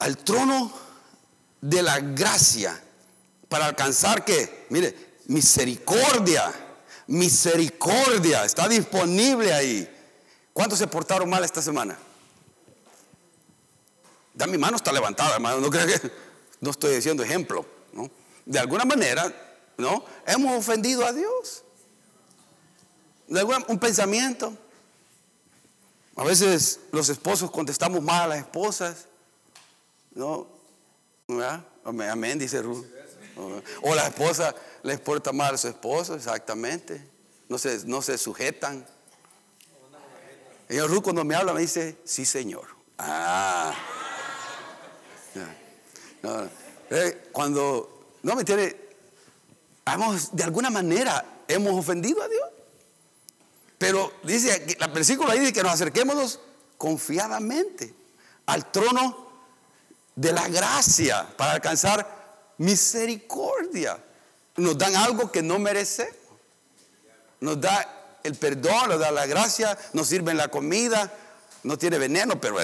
[0.00, 0.72] al trono
[1.60, 2.82] de la gracia
[3.48, 6.52] para alcanzar que, mire, misericordia,
[7.08, 9.88] misericordia está disponible ahí.
[10.52, 11.98] ¿Cuántos se portaron mal esta semana?
[14.34, 15.60] Da mi mano está levantada, hermano.
[15.60, 16.12] No creo que
[16.60, 18.10] no estoy diciendo ejemplo, ¿no?
[18.46, 19.47] De alguna manera
[19.78, 20.04] ¿no?
[20.26, 21.62] Hemos ofendido a Dios.
[23.68, 24.52] Un pensamiento.
[26.16, 29.06] A veces los esposos contestamos mal a las esposas.
[30.14, 30.48] ¿No?
[31.84, 32.84] Amén, dice Ruth.
[33.82, 37.00] O la esposa les porta mal a su esposo, exactamente.
[37.48, 38.84] No se, no se sujetan.
[40.68, 42.66] Y Ruth cuando me habla me dice, sí señor.
[42.98, 43.72] Ah.
[46.90, 48.87] Eh, cuando, no me tiene,
[50.32, 52.48] de alguna manera hemos ofendido a Dios.
[53.78, 56.40] Pero dice, la versículo dice que nos acerquémonos
[56.76, 57.94] confiadamente
[58.46, 59.28] al trono
[60.16, 64.02] de la gracia para alcanzar misericordia.
[64.56, 66.16] Nos dan algo que no merecemos.
[67.40, 71.12] Nos da el perdón, nos da la gracia, nos sirven la comida.
[71.62, 72.56] No tiene veneno, pero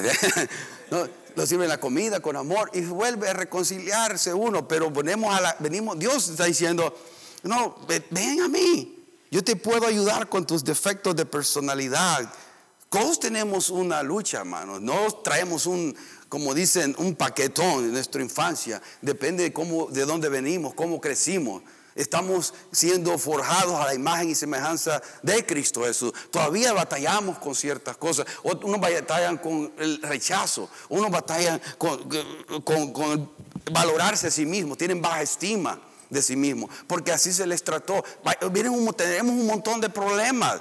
[0.90, 4.66] no, nos sirven la comida con amor y vuelve a reconciliarse uno.
[4.66, 6.96] Pero venimos a la, venimos, Dios está diciendo,
[7.44, 7.76] no,
[8.10, 8.94] ven a mí.
[9.30, 12.32] Yo te puedo ayudar con tus defectos de personalidad.
[12.88, 14.78] Todos tenemos una lucha, hermano.
[14.78, 15.96] No traemos un,
[16.28, 18.80] como dicen, un paquetón en nuestra infancia.
[19.02, 21.62] Depende de cómo, de dónde venimos, cómo crecimos.
[21.96, 26.12] Estamos siendo forjados a la imagen y semejanza de Cristo Jesús.
[26.30, 28.26] Todavía batallamos con ciertas cosas.
[28.42, 30.70] Unos batallan con el rechazo.
[30.88, 32.08] Unos batallan con,
[32.62, 33.30] con, con
[33.72, 34.78] valorarse a sí mismos.
[34.78, 35.80] Tienen baja estima
[36.10, 38.04] de sí mismo, porque así se les trató.
[38.52, 40.60] Miren, tenemos un montón de problemas.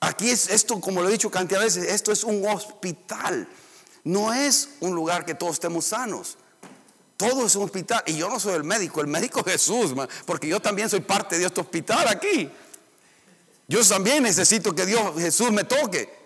[0.00, 3.48] Aquí es esto, como lo he dicho cantidad de veces, esto es un hospital.
[4.04, 6.38] No es un lugar que todos estemos sanos.
[7.16, 8.02] Todo es un hospital.
[8.06, 9.92] Y yo no soy el médico, el médico es Jesús,
[10.24, 12.50] porque yo también soy parte de este hospital aquí.
[13.66, 16.16] Yo también necesito que Dios, Jesús me toque.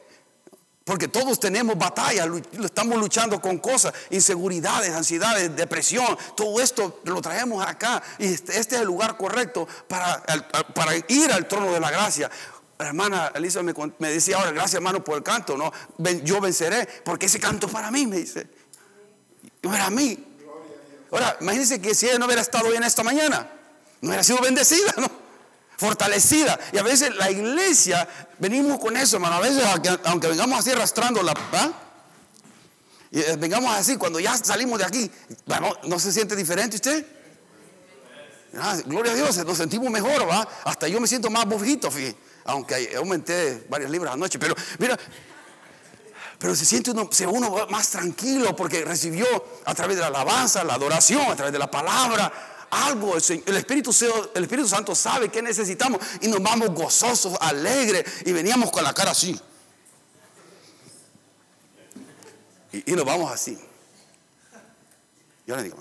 [0.85, 2.29] Porque todos tenemos batallas,
[2.64, 6.18] estamos luchando con cosas, inseguridades, ansiedades, depresión.
[6.37, 8.03] Todo esto lo traemos acá.
[8.18, 10.21] Y este, este, es el lugar correcto para,
[10.75, 12.29] para ir al trono de la gracia.
[12.79, 13.73] La hermana Elisa me,
[14.11, 15.73] decía ahora, gracias hermano por el canto, ¿no?
[16.25, 18.49] Yo venceré, porque ese canto para mí, me dice.
[19.62, 20.18] No era a mí.
[21.12, 23.49] Ahora, imagínense que si ella no hubiera estado bien esta mañana,
[24.01, 25.22] no hubiera sido bendecida, ¿no?
[25.77, 26.59] Fortalecida.
[26.73, 28.09] Y a veces la iglesia,
[28.39, 29.37] venimos con eso, hermano.
[29.37, 29.65] A veces,
[30.05, 31.35] aunque, vengamos así arrastrando la.
[33.11, 35.11] Y eh, vengamos así, cuando ya salimos de aquí,
[35.85, 37.07] ¿no se siente diferente usted?
[38.59, 40.47] Ah, gloria a Dios, nos sentimos mejor, ¿va?
[40.65, 44.99] Hasta yo me siento más fíjate aunque aumenté varios libros anoche, pero mira,
[46.39, 49.27] pero se siente uno, se uno más tranquilo porque recibió
[49.65, 52.33] a través de la alabanza, la adoración, a través de la palabra,
[52.73, 53.95] algo, el Espíritu,
[54.35, 58.95] el Espíritu Santo sabe que necesitamos y nos vamos gozosos, alegres y veníamos con la
[58.95, 59.39] cara así.
[62.73, 63.59] Y, nos vamos así.
[65.47, 65.77] Yo le digo,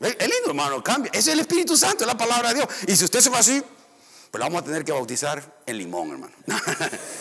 [0.00, 1.10] el lindo hermano, cambia.
[1.12, 2.68] Ese es el Espíritu Santo, es la palabra de Dios.
[2.86, 3.60] Y si usted se va así,
[4.30, 6.34] pues vamos a tener que bautizar en limón, hermano.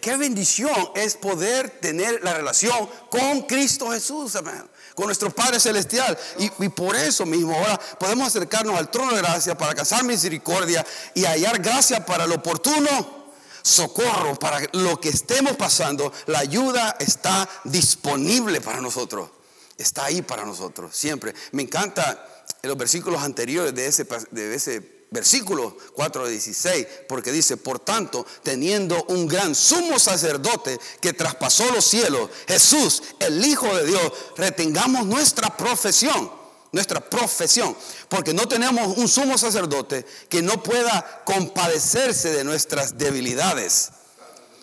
[0.00, 6.16] ¿qué, bendición es poder tener la relación con Cristo Jesús, hermano, con nuestro Padre Celestial.
[6.38, 11.24] Y, por eso mismo ahora podemos acercarnos al trono de gracia para alcanzar misericordia y
[11.24, 13.18] hallar gracia para lo oportuno.
[13.60, 19.30] Socorro para lo que estemos pasando, la ayuda está disponible para nosotros.
[19.76, 21.34] Está ahí para nosotros, siempre.
[21.52, 27.78] Me encanta los versículos anteriores de ese, de ese versículo 4 16, porque dice, por
[27.80, 34.12] tanto, teniendo un gran sumo sacerdote que traspasó los cielos, Jesús, el Hijo de Dios,
[34.36, 36.30] retengamos nuestra profesión,
[36.72, 37.76] nuestra profesión,
[38.08, 43.90] porque no tenemos un sumo sacerdote que no pueda compadecerse de nuestras debilidades,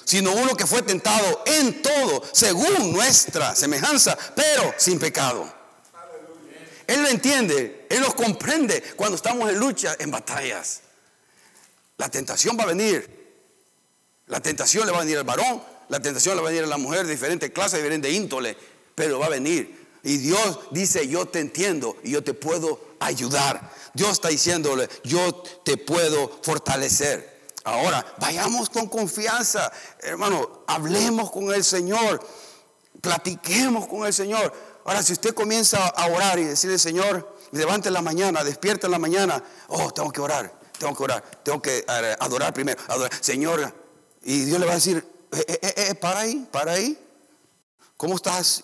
[0.04, 5.52] sino uno que fue tentado en todo, según nuestra semejanza, pero sin pecado.
[6.88, 10.82] Él lo entiende, Él nos comprende cuando estamos en lucha, en batallas.
[11.98, 13.26] La tentación va a venir.
[14.28, 16.68] La tentación le va a venir al varón, la tentación le va a venir a
[16.68, 18.58] la mujer de diferente clase, de diferente índole,
[18.96, 19.86] pero va a venir.
[20.02, 23.72] Y Dios dice, yo te entiendo y yo te puedo ayudar.
[23.94, 27.36] Dios está diciéndole, yo te puedo fortalecer.
[27.64, 32.20] Ahora, vayamos con confianza, hermano, hablemos con el Señor,
[33.02, 34.54] platiquemos con el Señor.
[34.86, 38.92] Ahora, si usted comienza a orar y decirle, Señor, levante en la mañana, despierta en
[38.92, 42.82] la mañana, oh, tengo que orar, tengo que orar, tengo que eh, adorar primero,
[43.22, 43.74] Señor,
[44.24, 46.98] y Dios le va a decir, eh, eh, eh, para ahí, para ahí,
[47.98, 48.64] ¿cómo estás?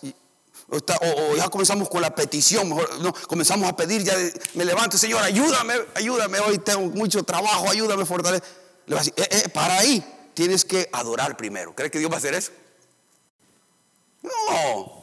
[0.68, 4.14] O, ya comenzamos con la petición, no, comenzamos a pedir, ya
[4.54, 8.42] me levanto, Señor, ayúdame, ayúdame, hoy tengo mucho trabajo, ayúdame, fortalece.
[8.86, 11.74] Le va a decir, para ahí tienes que adorar primero.
[11.74, 12.52] ¿Crees que Dios va a hacer eso?
[14.22, 15.01] No,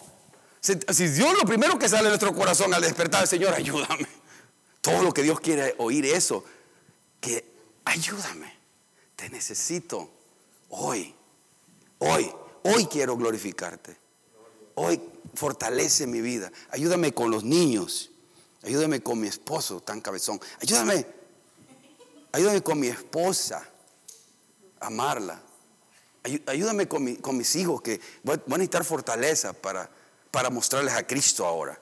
[0.61, 4.07] si Dios lo primero que sale de nuestro corazón al despertar, Señor, ayúdame.
[4.81, 6.43] Todo lo que Dios quiere oír eso,
[7.19, 7.45] que
[7.85, 8.53] ayúdame,
[9.15, 10.09] te necesito
[10.69, 11.13] hoy,
[11.99, 12.31] hoy,
[12.63, 13.97] hoy quiero glorificarte.
[14.75, 15.01] Hoy
[15.33, 16.51] fortalece mi vida.
[16.71, 18.11] Ayúdame con los niños.
[18.63, 20.39] Ayúdame con mi esposo tan cabezón.
[20.61, 21.05] Ayúdame.
[22.31, 23.67] Ayúdame con mi esposa.
[24.79, 25.41] Amarla.
[26.45, 29.89] Ayúdame con, con mis hijos que van a necesitar fortaleza para
[30.31, 31.79] para mostrarles a Cristo ahora.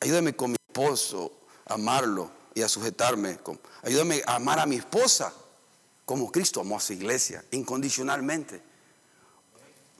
[0.00, 1.32] Ayúdame con mi esposo
[1.66, 3.38] a amarlo y a sujetarme.
[3.82, 5.32] ayúdame a amar a mi esposa
[6.04, 8.60] como Cristo amó a su iglesia, incondicionalmente.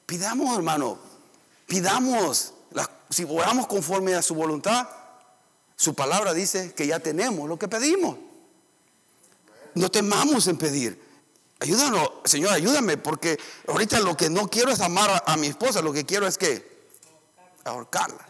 [0.07, 0.99] Pidamos, hermano,
[1.67, 2.55] pidamos,
[3.11, 4.89] si oramos conforme a su voluntad,
[5.77, 8.17] su palabra dice que ya tenemos lo que pedimos.
[9.75, 11.01] No temamos en pedir.
[11.61, 13.39] Ayúdanos, Señor, ayúdame, porque
[13.69, 16.80] ahorita lo que no quiero es amar a mi esposa, lo que quiero es que
[17.65, 18.27] ahorcarla.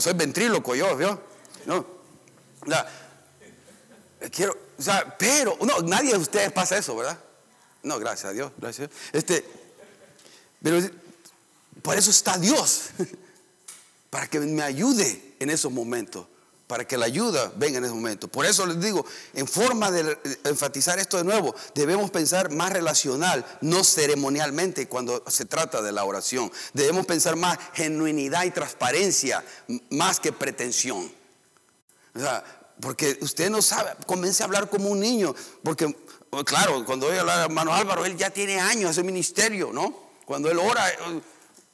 [0.00, 1.20] Soy ventríloco yo, ¿vio?
[1.64, 1.86] No.
[4.30, 7.18] quiero, o sea, pero, no, nadie de ustedes pasa eso, ¿verdad?
[7.82, 8.90] No, gracias a Dios, gracias.
[9.12, 9.44] Este,
[10.62, 10.80] pero
[11.82, 12.90] por eso está Dios,
[14.10, 16.26] para que me ayude en esos momentos
[16.66, 18.28] para que la ayuda venga en ese momento.
[18.28, 23.44] Por eso les digo, en forma de enfatizar esto de nuevo, debemos pensar más relacional,
[23.60, 26.50] no ceremonialmente cuando se trata de la oración.
[26.72, 29.44] Debemos pensar más genuinidad y transparencia,
[29.90, 31.10] más que pretensión.
[32.14, 32.44] O sea,
[32.80, 35.94] porque usted no sabe, comience a hablar como un niño, porque
[36.30, 39.70] pues claro, cuando voy a hablar a hermano Álvaro, él ya tiene años ese ministerio,
[39.72, 40.06] ¿no?
[40.24, 40.84] Cuando él ora,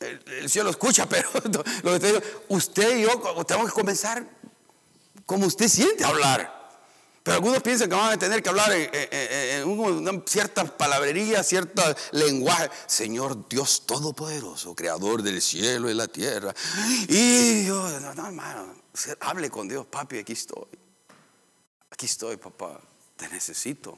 [0.00, 1.30] el, cielo escucha, pero
[1.82, 4.41] lo que usted y yo tenemos que comenzar
[5.26, 6.62] como usted siente hablar.
[7.22, 12.68] Pero algunos piensan que van a tener que hablar en, una cierta palabrería, cierto lenguaje.
[12.86, 16.52] Señor Dios Todopoderoso, Creador del cielo y la tierra.
[17.08, 18.74] Y yo, no, no hermano,
[19.20, 20.66] hable con Dios, papi, aquí estoy.
[21.90, 22.80] Aquí estoy, papá.
[23.16, 23.96] Te necesito.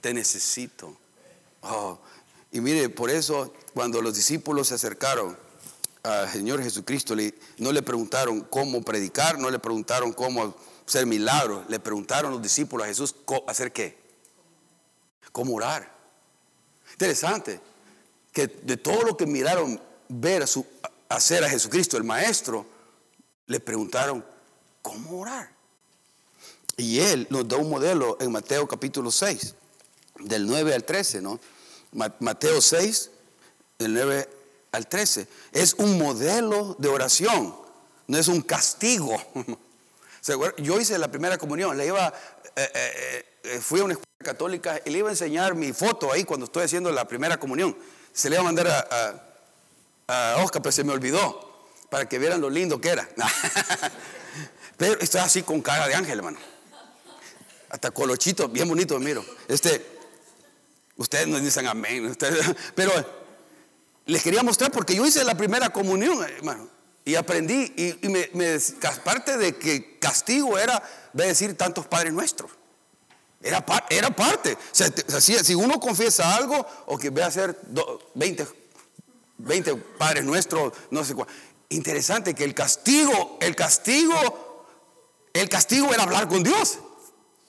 [0.00, 0.96] Te necesito.
[1.62, 1.98] Oh,
[2.52, 5.36] y mire, por eso cuando los discípulos se acercaron
[6.06, 7.14] al Señor Jesucristo,
[7.58, 10.54] no le preguntaron cómo predicar, no le preguntaron cómo
[10.86, 11.64] ser milagros.
[11.68, 13.14] Le preguntaron los discípulos a Jesús,
[13.48, 13.98] ¿hacer qué?
[15.32, 15.92] ¿Cómo orar?
[16.92, 17.60] Interesante
[18.32, 20.64] que de todo lo que miraron ver a su,
[21.08, 22.66] hacer a Jesucristo, el Maestro,
[23.46, 24.24] le preguntaron,
[24.82, 25.50] ¿cómo orar?
[26.76, 29.54] Y Él nos da un modelo en Mateo capítulo 6,
[30.20, 31.40] del 9 al 13, ¿no?
[32.20, 33.10] Mateo 6,
[33.78, 34.35] del 9
[34.76, 35.26] al 13.
[35.52, 37.56] Es un modelo de oración,
[38.06, 39.16] no es un castigo.
[40.58, 42.12] Yo hice la primera comunión, le iba,
[42.56, 46.12] eh, eh, eh, fui a una escuela católica y le iba a enseñar mi foto
[46.12, 47.76] ahí cuando estoy haciendo la primera comunión.
[48.12, 49.22] Se le iba a mandar a,
[50.42, 53.08] Oscar, pero se me olvidó, para que vieran lo lindo que era.
[54.76, 56.38] pero estoy así con cara de ángel, hermano.
[57.70, 59.24] Hasta colochito, bien bonito, miro.
[59.48, 59.84] Este,
[60.96, 62.16] ustedes no dicen amén,
[62.74, 63.25] pero
[64.06, 66.68] les quería mostrar porque yo hice la primera comunión, hermano.
[67.04, 68.58] Y aprendí, y, me,
[69.04, 72.50] parte de que castigo era decir tantos padres nuestros.
[73.42, 74.56] Era, era parte.
[74.72, 77.56] si, uno confiesa algo, o que ve a hacer
[78.14, 78.46] 20,
[79.38, 81.28] 20 padres nuestros, no sé cuál.
[81.68, 84.66] Interesante que el castigo, el castigo,
[85.32, 86.78] el castigo era hablar con Dios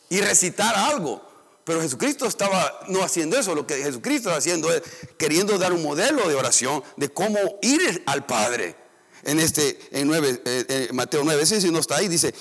[0.10, 1.27] y recitar algo.
[1.68, 3.54] Pero Jesucristo estaba no haciendo eso.
[3.54, 4.82] Lo que Jesucristo estaba haciendo es
[5.18, 8.78] queriendo dar un modelo de oración de cómo ir al Padre
[9.24, 12.34] en este, en 9, eh, eh, Mateo 9, si no está ahí, dice,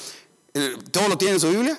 [0.55, 1.77] eh, ¿todo lo tiene en su Biblia?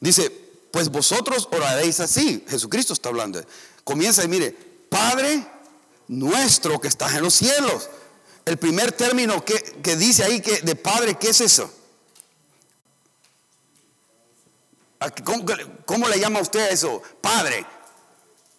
[0.00, 0.32] Dice,
[0.70, 2.42] pues vosotros oraréis así.
[2.48, 3.44] Jesucristo está hablando.
[3.84, 4.56] Comienza y mire,
[4.88, 5.46] Padre
[6.06, 7.90] nuestro que estás en los cielos.
[8.46, 11.70] El primer término que, que dice ahí que de Padre, ¿qué es eso?
[15.24, 15.44] ¿Cómo,
[15.84, 17.02] ¿Cómo, le llama usted a eso?
[17.20, 17.64] Padre.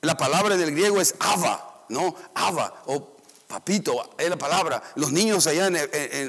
[0.01, 2.15] La palabra del griego es Ava, ¿no?
[2.33, 4.81] Ava o papito, es la palabra.
[4.95, 5.75] Los niños allá en,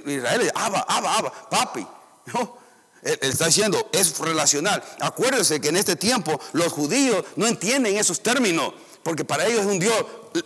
[0.06, 1.86] Israel, aba, aba, aba, papi.
[2.32, 2.58] ¿no?
[3.02, 4.82] Él, está diciendo, es relacional.
[5.00, 9.66] Acuérdense que en este tiempo los judíos no entienden esos términos, porque para ellos es
[9.66, 10.04] un Dios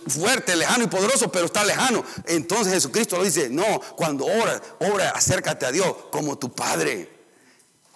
[0.08, 2.04] fuerte, lejano y poderoso, pero está lejano.
[2.26, 7.08] Entonces Jesucristo lo dice, no, cuando ora, ora, acércate a Dios como tu Padre,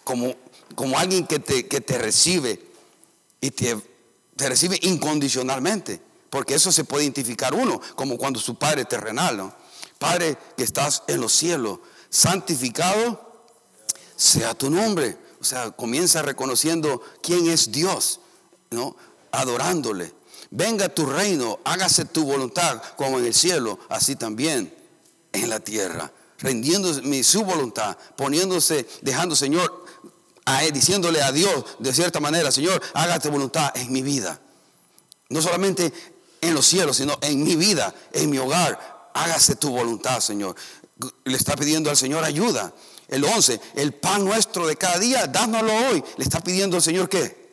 [0.05, 0.35] como,
[0.75, 2.61] como alguien que te, que te recibe
[3.41, 3.77] y te,
[4.37, 6.01] te recibe incondicionalmente.
[6.31, 9.55] Porque eso se puede identificar uno, como cuando su Padre terrenal, ¿no?
[9.99, 13.45] Padre que estás en los cielos, santificado
[14.17, 15.17] sea tu nombre.
[15.41, 18.21] O sea, comienza reconociendo quién es Dios,
[18.71, 18.97] ¿no?
[19.33, 20.13] Adorándole.
[20.51, 24.75] Venga tu reino, hágase tu voluntad como en el cielo, así también
[25.33, 26.13] en la tierra.
[26.39, 29.85] Rendiéndose su voluntad, poniéndose, dejando, Señor,
[30.73, 34.41] diciéndole a Dios de cierta manera, Señor, hágate voluntad en mi vida.
[35.29, 35.93] No solamente
[36.41, 39.11] en los cielos, sino en mi vida, en mi hogar.
[39.15, 40.55] Hágase tu voluntad, Señor.
[41.25, 42.73] Le está pidiendo al Señor ayuda.
[43.09, 46.05] El 11, el pan nuestro de cada día, dánoslo hoy.
[46.17, 47.48] Le está pidiendo al Señor qué?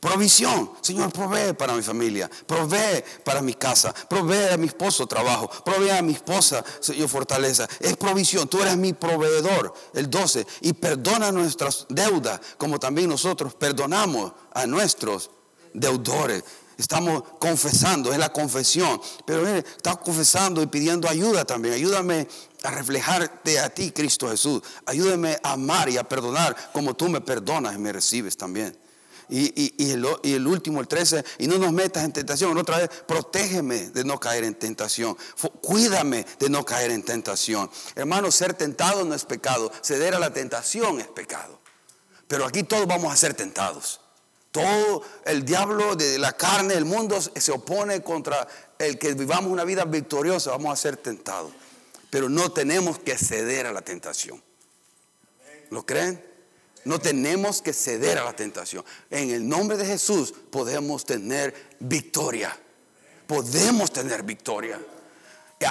[0.00, 0.70] Provisión.
[0.80, 5.90] Señor, provee para mi familia, provee para mi casa, provee a mi esposo trabajo, provee
[5.90, 7.68] a mi esposa, Señor, fortaleza.
[7.80, 9.74] Es provisión, tú eres mi proveedor.
[9.94, 15.30] El 12, y perdona nuestras deudas, como también nosotros perdonamos a nuestros
[15.72, 16.44] deudores.
[16.76, 19.00] Estamos confesando, es la confesión.
[19.24, 21.74] Pero estamos confesando y pidiendo ayuda también.
[21.74, 22.26] Ayúdame
[22.62, 24.62] a reflejarte a ti, Cristo Jesús.
[24.86, 28.76] Ayúdame a amar y a perdonar como tú me perdonas y me recibes también.
[29.28, 32.56] Y, el, último, el 13, y no nos metas en tentación.
[32.58, 35.16] Otra vez, protégeme de no caer en tentación.
[35.62, 37.70] Cuídame de no caer en tentación.
[37.94, 39.72] Hermano, ser tentado no es pecado.
[39.82, 41.60] Ceder a la tentación es pecado.
[42.28, 44.00] Pero aquí todos vamos a ser tentados.
[44.50, 48.46] Todo el diablo de la carne, el mundo se opone contra
[48.78, 50.50] el que vivamos una vida victoriosa.
[50.50, 51.52] Vamos a ser tentados.
[52.10, 54.42] Pero no tenemos que ceder a la tentación.
[55.70, 56.33] ¿Lo creen?
[56.84, 58.84] No tenemos que ceder a la tentación.
[59.10, 62.56] En el nombre de Jesús podemos tener victoria.
[63.26, 64.78] Podemos tener victoria.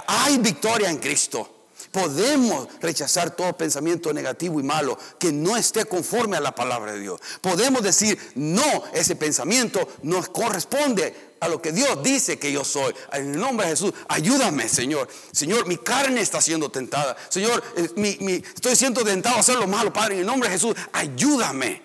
[0.07, 1.62] Hay victoria en Cristo.
[1.93, 6.99] Podemos rechazar todo pensamiento negativo y malo que no esté conforme a la palabra de
[6.99, 7.21] Dios.
[7.39, 8.63] Podemos decir, no,
[8.93, 12.95] ese pensamiento no corresponde a lo que Dios dice que yo soy.
[13.11, 15.07] En el nombre de Jesús, ayúdame, Señor.
[15.31, 17.15] Señor, mi carne está siendo tentada.
[17.29, 20.15] Señor, eh, estoy siendo tentado a hacer lo malo, Padre.
[20.15, 21.83] En el nombre de Jesús, ayúdame.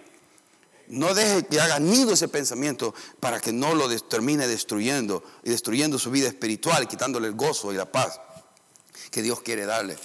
[0.86, 5.98] No deje que haga nido ese pensamiento para que no lo termine destruyendo y destruyendo
[5.98, 8.18] su vida espiritual, quitándole el gozo y la paz
[9.10, 9.96] que Dios quiere darle.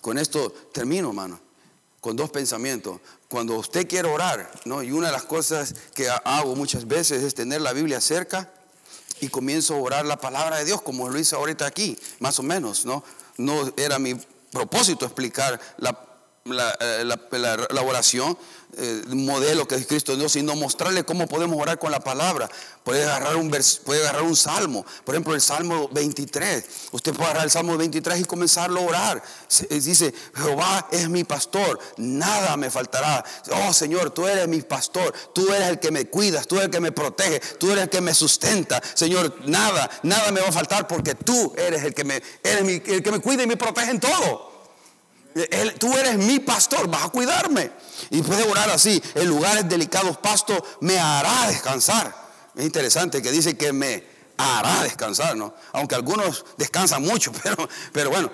[0.00, 1.40] Con esto termino, hermano,
[2.00, 3.00] con dos pensamientos.
[3.28, 4.82] Cuando usted quiere orar, ¿no?
[4.82, 8.50] Y una de las cosas que hago muchas veces es tener la Biblia cerca
[9.20, 12.42] y comienzo a orar la palabra de Dios, como lo hice ahorita aquí, más o
[12.42, 13.04] menos, ¿no?
[13.36, 14.14] No era mi
[14.50, 16.09] propósito explicar la,
[16.44, 18.36] la, eh, la oración,
[18.76, 22.48] eh, modelo que es Cristo Dios, sino mostrarle cómo podemos orar con la palabra.
[22.84, 23.50] Puede agarrar un
[23.84, 26.64] puede agarrar un salmo, por ejemplo el Salmo 23.
[26.92, 29.22] Usted puede agarrar el Salmo 23 y comenzarlo a orar.
[29.68, 33.24] Dice, Jehová es mi pastor, nada me faltará.
[33.66, 36.70] Oh Señor, tú eres mi pastor, tú eres el que me cuidas, tú eres el
[36.70, 38.80] que me protege, tú eres el que me sustenta.
[38.94, 43.02] Señor, nada, nada me va a faltar porque tú eres el que me, eres el
[43.02, 44.49] que me cuida y me protege en todo
[45.78, 47.70] tú eres mi pastor, vas a cuidarme.
[48.10, 52.14] Y puede orar así, en lugares delicados pasto me hará descansar.
[52.54, 54.04] Es interesante que dice que me
[54.36, 55.54] hará descansar, ¿no?
[55.72, 57.32] Aunque algunos descansan mucho,
[57.92, 58.30] pero, bueno.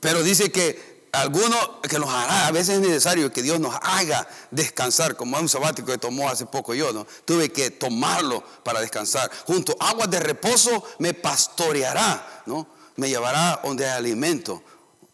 [0.00, 4.26] Pero dice que algunos que nos hará, a veces es necesario que Dios nos haga
[4.50, 7.06] descansar, como un sabático que tomó hace poco yo, ¿no?
[7.24, 9.30] Tuve que tomarlo para descansar.
[9.46, 12.66] Junto aguas de reposo me pastoreará, ¿no?
[12.96, 14.62] Me llevará donde hay alimento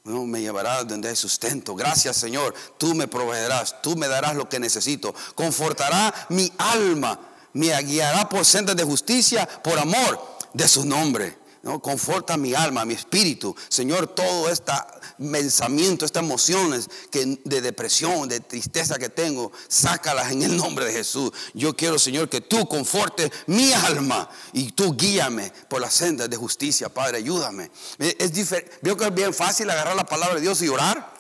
[0.07, 1.75] no, me llevará donde hay sustento.
[1.75, 5.15] Gracias Señor, tú me proveerás, tú me darás lo que necesito.
[5.35, 7.19] Confortará mi alma,
[7.53, 11.46] me guiará por sendas de justicia, por amor de su nombre.
[11.67, 11.83] ¿No?
[11.83, 13.55] Conforta mi alma, mi espíritu.
[13.69, 14.73] Señor, todo este
[15.19, 20.93] pensamiento, estas emociones que, de depresión, de tristeza que tengo, sácalas en el nombre de
[20.93, 21.33] Jesús.
[21.55, 26.37] Yo quiero, Señor, que tú confortes mi alma y tú guíame por las sendas de
[26.37, 27.69] justicia, Padre, ayúdame.
[27.99, 28.33] Es
[28.81, 31.13] Veo que es bien fácil agarrar la palabra de Dios y orar.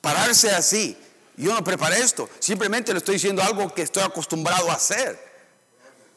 [0.00, 0.96] Pararse así.
[1.36, 2.30] Yo no preparé esto.
[2.38, 5.22] Simplemente le estoy diciendo algo que estoy acostumbrado a hacer.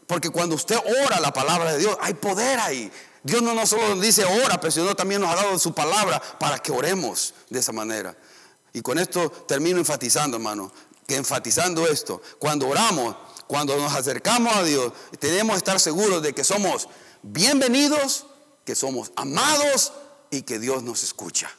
[0.08, 2.90] Porque cuando usted ora la palabra de Dios, hay poder ahí.
[3.24, 6.60] Dios no nos solo dice ora, pero sino también nos ha dado su palabra para
[6.60, 8.16] que oremos de esa manera.
[8.74, 10.72] Y con esto termino enfatizando, hermano,
[11.08, 13.16] que enfatizando esto, cuando oramos,
[13.48, 16.88] cuando nos acercamos a Dios, tenemos que estar seguros de que somos
[17.24, 18.26] bienvenidos,
[18.64, 19.92] que somos amados
[20.30, 21.50] y que Dios nos escucha.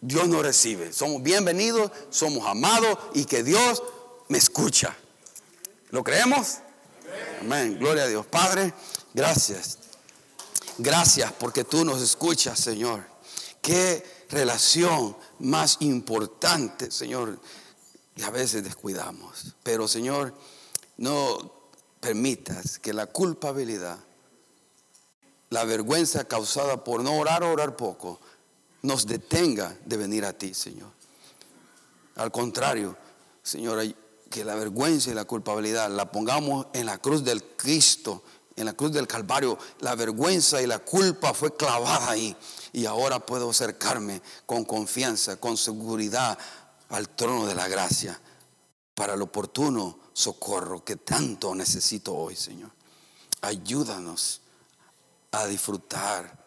[0.00, 0.92] Dios nos recibe.
[0.92, 3.82] Somos bienvenidos, somos amados y que Dios
[4.28, 4.96] me escucha.
[5.90, 6.58] ¿Lo creemos?
[7.40, 7.76] Amén.
[7.78, 8.26] Gloria a Dios.
[8.26, 8.72] Padre.
[9.16, 9.78] Gracias.
[10.76, 13.02] Gracias porque tú nos escuchas, Señor.
[13.62, 17.40] Qué relación más importante, Señor,
[18.14, 19.54] que a veces descuidamos.
[19.62, 20.34] Pero, Señor,
[20.98, 21.50] no
[21.98, 23.98] permitas que la culpabilidad,
[25.48, 28.20] la vergüenza causada por no orar o orar poco,
[28.82, 30.90] nos detenga de venir a ti, Señor.
[32.16, 32.94] Al contrario,
[33.42, 33.82] Señor,
[34.28, 38.22] que la vergüenza y la culpabilidad la pongamos en la cruz del Cristo
[38.56, 42.34] en la cruz del Calvario, la vergüenza y la culpa fue clavada ahí.
[42.72, 46.38] Y ahora puedo acercarme con confianza, con seguridad
[46.88, 48.18] al trono de la gracia
[48.94, 52.70] para el oportuno socorro que tanto necesito hoy, Señor.
[53.42, 54.40] Ayúdanos
[55.32, 56.46] a disfrutar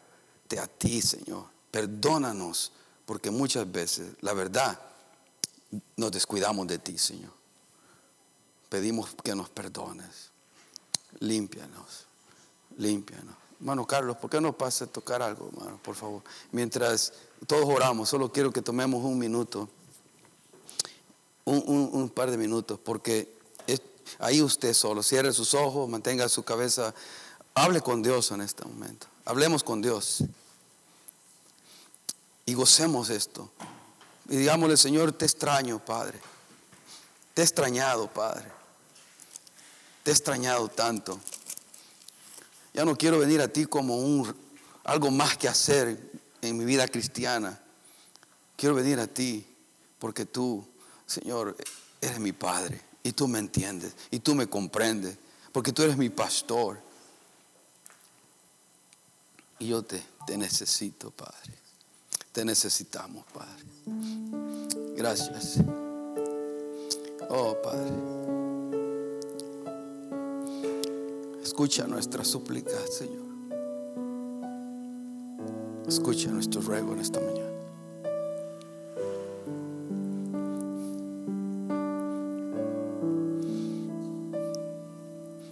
[0.49, 1.45] de a ti, Señor.
[1.69, 2.71] Perdónanos,
[3.05, 4.79] porque muchas veces, la verdad,
[5.95, 7.33] nos descuidamos de ti, Señor.
[8.67, 10.28] Pedimos que nos perdones
[11.19, 12.05] límpianos,
[12.77, 13.35] límpianos.
[13.59, 15.79] Hermano Carlos, ¿por qué no pasa a tocar algo, hermano?
[15.83, 16.21] Por favor.
[16.51, 17.11] Mientras
[17.45, 19.69] todos oramos, solo quiero que tomemos un minuto,
[21.43, 23.33] un, par de minutos, porque
[24.19, 26.93] ahí usted solo, cierre sus ojos, mantenga su cabeza,
[27.53, 29.07] hable con Dios en este momento.
[29.25, 30.23] Hablemos con Dios
[32.45, 33.51] y gocemos esto.
[34.29, 36.19] Y digámosle, Señor, te extraño, Padre.
[37.33, 38.58] Te he extrañado, Padre.
[40.09, 41.19] Te he extrañado tanto.
[42.73, 44.35] Ya no quiero venir a ti como un,
[44.85, 47.61] algo más que hacer en mi vida cristiana.
[48.55, 49.45] Quiero venir a ti
[49.99, 50.67] porque tú,
[51.05, 51.55] Señor,
[52.01, 55.15] eres mi Padre y tú me entiendes y tú me comprendes
[55.51, 56.81] porque tú eres mi pastor.
[59.59, 61.53] Y yo te, te necesito, Padre.
[62.31, 63.63] Te necesitamos, Padre.
[64.95, 65.57] Gracias.
[67.29, 68.38] Oh, Padre.
[71.49, 73.25] Escucha nuestra súplica, Señor.
[75.87, 77.49] Escucha nuestro ruego en esta mañana.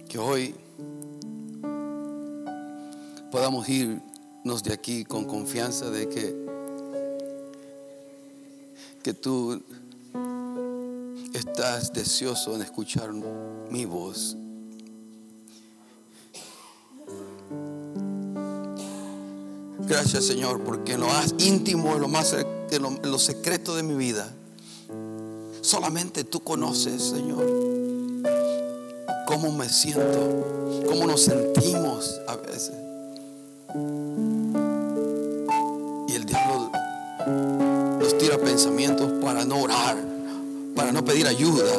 [0.08, 0.54] Que hoy
[3.32, 6.36] podamos irnos de aquí con confianza de que,
[9.02, 9.60] que tú
[11.34, 13.12] estás deseoso en escuchar
[13.68, 14.36] mi voz.
[19.88, 23.82] Gracias Señor, porque lo más íntimo, en lo más en lo, en lo secreto de
[23.82, 24.28] mi vida,
[25.62, 27.44] solamente tú conoces, Señor,
[29.26, 32.74] cómo me siento, cómo nos sentimos a veces.
[36.08, 36.70] Y el diablo
[37.98, 39.96] nos tira pensamientos para no orar,
[40.74, 41.72] para no pedir ayuda,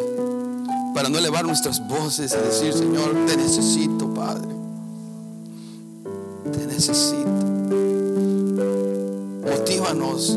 [0.93, 4.47] para no elevar nuestras voces y decir, Señor, te necesito, Padre.
[6.51, 7.48] Te necesito.
[9.45, 10.35] Motívanos,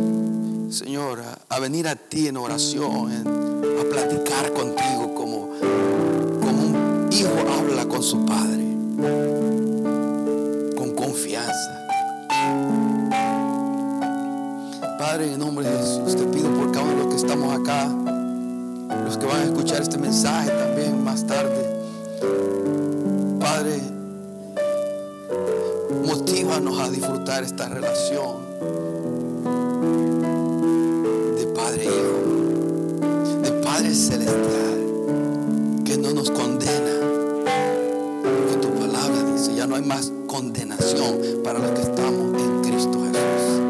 [0.69, 5.49] Señor, a, venir a ti en oración, a platicar contigo como,
[6.41, 8.67] como un hijo habla con su padre,
[10.77, 11.87] con confianza.
[14.99, 17.59] Padre, en el nombre de Jesús, te pido por cada uno de los que estamos
[17.59, 17.89] acá,
[19.07, 21.67] los que van a escuchar este mensaje también más tarde.
[23.41, 23.92] Padre,
[26.13, 28.37] motívanos a disfrutar esta relación
[31.37, 34.81] de Padre e Hijo, de Padre Celestial,
[35.87, 36.93] que no nos condena.
[38.23, 42.99] Porque tu palabra dice, ya no hay más condenación para los que estamos en Cristo
[43.07, 43.63] Jesús.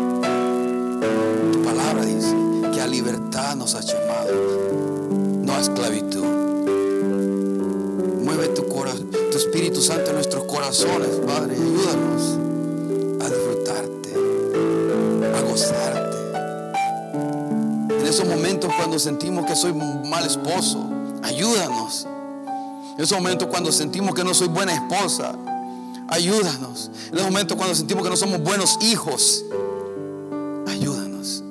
[1.52, 2.34] Tu palabra dice
[2.74, 4.32] que a libertad nos ha llamado,
[5.44, 6.01] no a esclavitud.
[9.62, 12.36] Espíritu Santo en nuestros corazones, Padre, ayúdanos
[13.20, 14.12] a disfrutarte,
[15.36, 16.16] a gozarte.
[18.00, 20.84] En esos momentos cuando sentimos que soy mal esposo,
[21.22, 22.08] ayúdanos.
[22.96, 25.36] En esos momentos cuando sentimos que no soy buena esposa,
[26.08, 26.90] ayúdanos.
[27.12, 29.44] En esos momentos cuando sentimos que no somos buenos hijos,
[30.66, 31.44] ayúdanos.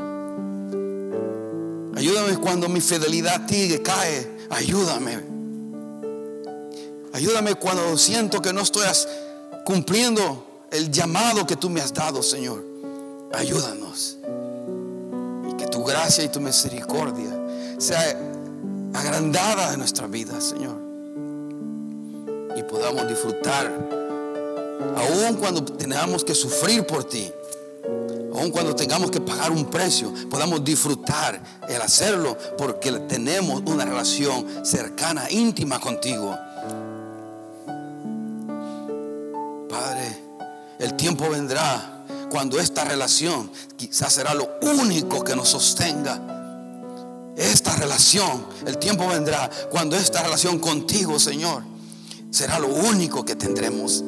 [1.96, 3.48] Ayúdame cuando mi fidelidad
[3.86, 5.31] cae, ayúdame.
[7.14, 8.84] Ayúdame cuando siento que no estoy
[9.66, 12.64] cumpliendo el llamado que tú me has dado, Señor.
[13.34, 14.18] Ayúdanos.
[15.50, 17.38] Y que tu gracia y tu misericordia
[17.78, 18.18] sea
[18.94, 20.78] agrandada en nuestra vida, Señor.
[22.56, 23.68] Y podamos disfrutar,
[24.96, 27.30] aun cuando tengamos que sufrir por ti,
[28.34, 34.66] aun cuando tengamos que pagar un precio, podamos disfrutar el hacerlo porque tenemos una relación
[34.66, 36.38] cercana, íntima contigo.
[40.82, 46.20] El tiempo vendrá cuando esta relación quizás será lo único que nos sostenga.
[47.38, 51.64] Esta relación, el tiempo vendrá cuando esta relación contigo, Señor,
[52.32, 54.04] será lo único que tendremos.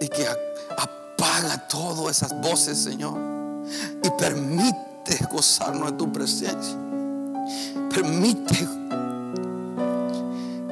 [0.00, 3.18] Y que apaga todas esas voces, Señor.
[4.04, 6.76] Y permite gozarnos de tu presencia.
[7.90, 8.68] Permite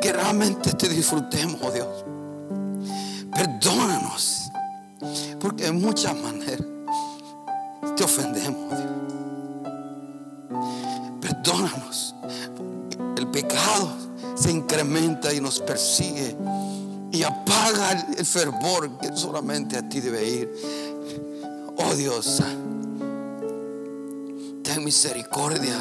[0.01, 2.05] que realmente te disfrutemos, oh Dios.
[3.35, 4.44] Perdónanos.
[5.41, 6.61] Porque de muchas maneras
[7.97, 8.75] te ofendemos.
[11.21, 12.15] Perdónanos.
[13.17, 13.89] El pecado
[14.35, 16.37] se incrementa y nos persigue
[17.13, 20.53] y apaga el- el fervor que solamente a ti debe ir.
[21.77, 22.43] Oh Dios,
[24.63, 25.77] ten misericordia.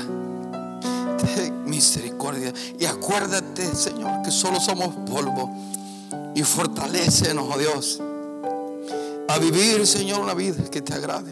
[1.36, 2.54] Ten misericordia.
[2.80, 5.50] Y acuérdate, Señor, que solo somos polvo.
[6.36, 8.00] Y fortalécenos, oh Dios,
[9.28, 11.32] a vivir, Señor, una vida que te agrade.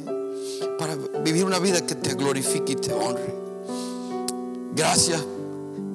[0.77, 3.33] Para vivir una vida que te glorifique y te honre.
[4.73, 5.21] Gracias,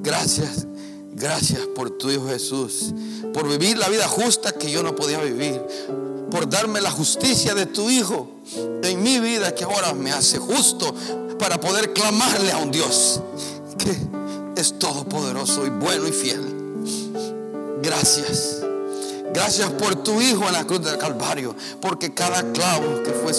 [0.02, 0.66] gracias,
[1.12, 2.92] gracias por tu Hijo Jesús.
[3.32, 5.60] Por vivir la vida justa que yo no podía vivir.
[6.30, 8.28] Por darme la justicia de tu Hijo
[8.82, 10.94] en mi vida que ahora me hace justo
[11.38, 13.20] para poder clamarle a un Dios
[13.78, 13.96] que
[14.60, 16.42] es todopoderoso y bueno y fiel.
[17.82, 18.65] Gracias.
[19.36, 21.54] Gracias por tu Hijo en la cruz del Calvario.
[21.82, 23.34] Porque cada clavo que fue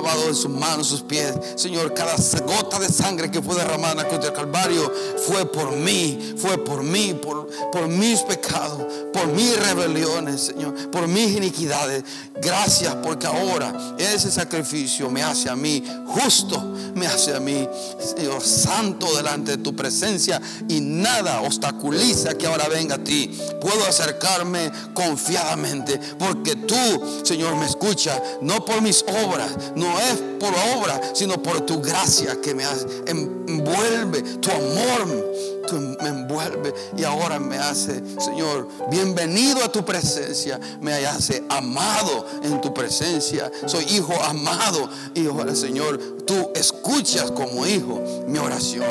[0.00, 3.98] clavado en sus manos, sus pies, Señor, cada gota de sangre que fue derramada en
[3.98, 4.90] la cruz del Calvario
[5.26, 8.82] fue por mí, fue por mí, por, por mis pecados,
[9.12, 12.04] por mis rebeliones, Señor, por mis iniquidades.
[12.36, 16.60] Gracias porque ahora ese sacrificio me hace a mí justo
[16.94, 17.68] me hace a mí,
[18.16, 23.38] Señor Santo, delante de tu presencia y nada obstaculiza que ahora venga a ti.
[23.60, 30.52] Puedo acercarme confiadamente porque tú, Señor, me escucha, no por mis obras, no es por
[30.76, 32.64] obra, sino por tu gracia que me
[33.06, 40.94] envuelve, tu amor me envuelve y ahora me hace, Señor, bienvenido a tu presencia, me
[41.06, 48.02] hace amado en tu presencia, soy hijo amado y ahora, Señor, tú escuchas como hijo
[48.26, 48.84] mi oración.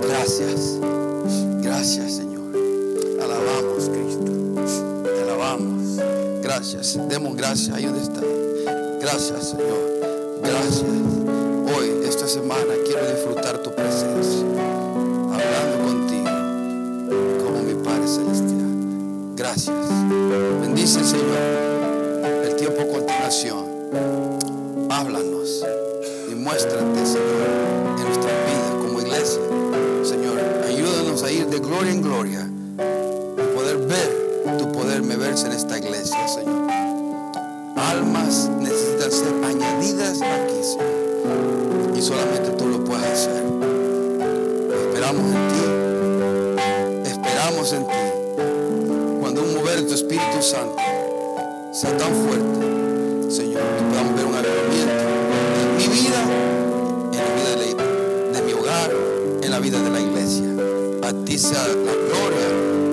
[0.00, 0.78] Gracias,
[1.62, 2.54] gracias, Señor.
[3.22, 5.96] Alabamos, Cristo, te alabamos.
[6.42, 8.37] Gracias, demos gracias ahí donde está.
[9.00, 9.78] Gracias, Señor.
[10.42, 10.82] Gracias.
[10.82, 14.44] Hoy, esta semana, quiero disfrutar tu presencia
[15.32, 16.30] hablando contigo
[17.44, 19.36] como mi Padre Celestial.
[19.36, 19.76] Gracias.
[20.60, 21.38] Bendice, Señor,
[22.44, 23.64] el tiempo a continuación.
[24.90, 25.64] Háblanos
[26.30, 29.42] y muéstrate, Señor, en nuestras vidas como iglesia.
[30.02, 32.50] Señor, ayúdanos a ir de gloria en gloria
[33.36, 36.68] y poder ver tu poder verse en esta iglesia, Señor.
[37.76, 38.50] Almas
[39.10, 41.96] ser añadidas aquí, Señor.
[41.96, 43.48] Y solamente tú lo puedes hacer
[44.98, 47.08] esperamos en ti.
[47.08, 47.92] Esperamos en ti.
[49.20, 50.76] Cuando un mover de tu Espíritu Santo
[51.72, 55.04] sea tan fuerte, Señor, que podamos ver un avivamiento
[55.60, 56.22] en mi vida,
[57.12, 58.90] en la vida de, de mi hogar,
[59.42, 60.46] en la vida de la iglesia.
[61.04, 62.48] A ti sea la gloria,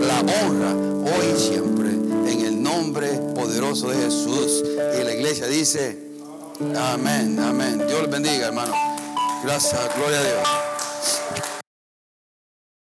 [0.07, 4.63] la honra, hoy y siempre, en el nombre poderoso de Jesús.
[4.99, 6.04] Y la iglesia dice,
[6.59, 7.77] amén, amén.
[7.87, 8.73] Dios les bendiga, hermano.
[9.43, 10.64] Gracias, gloria a Dios.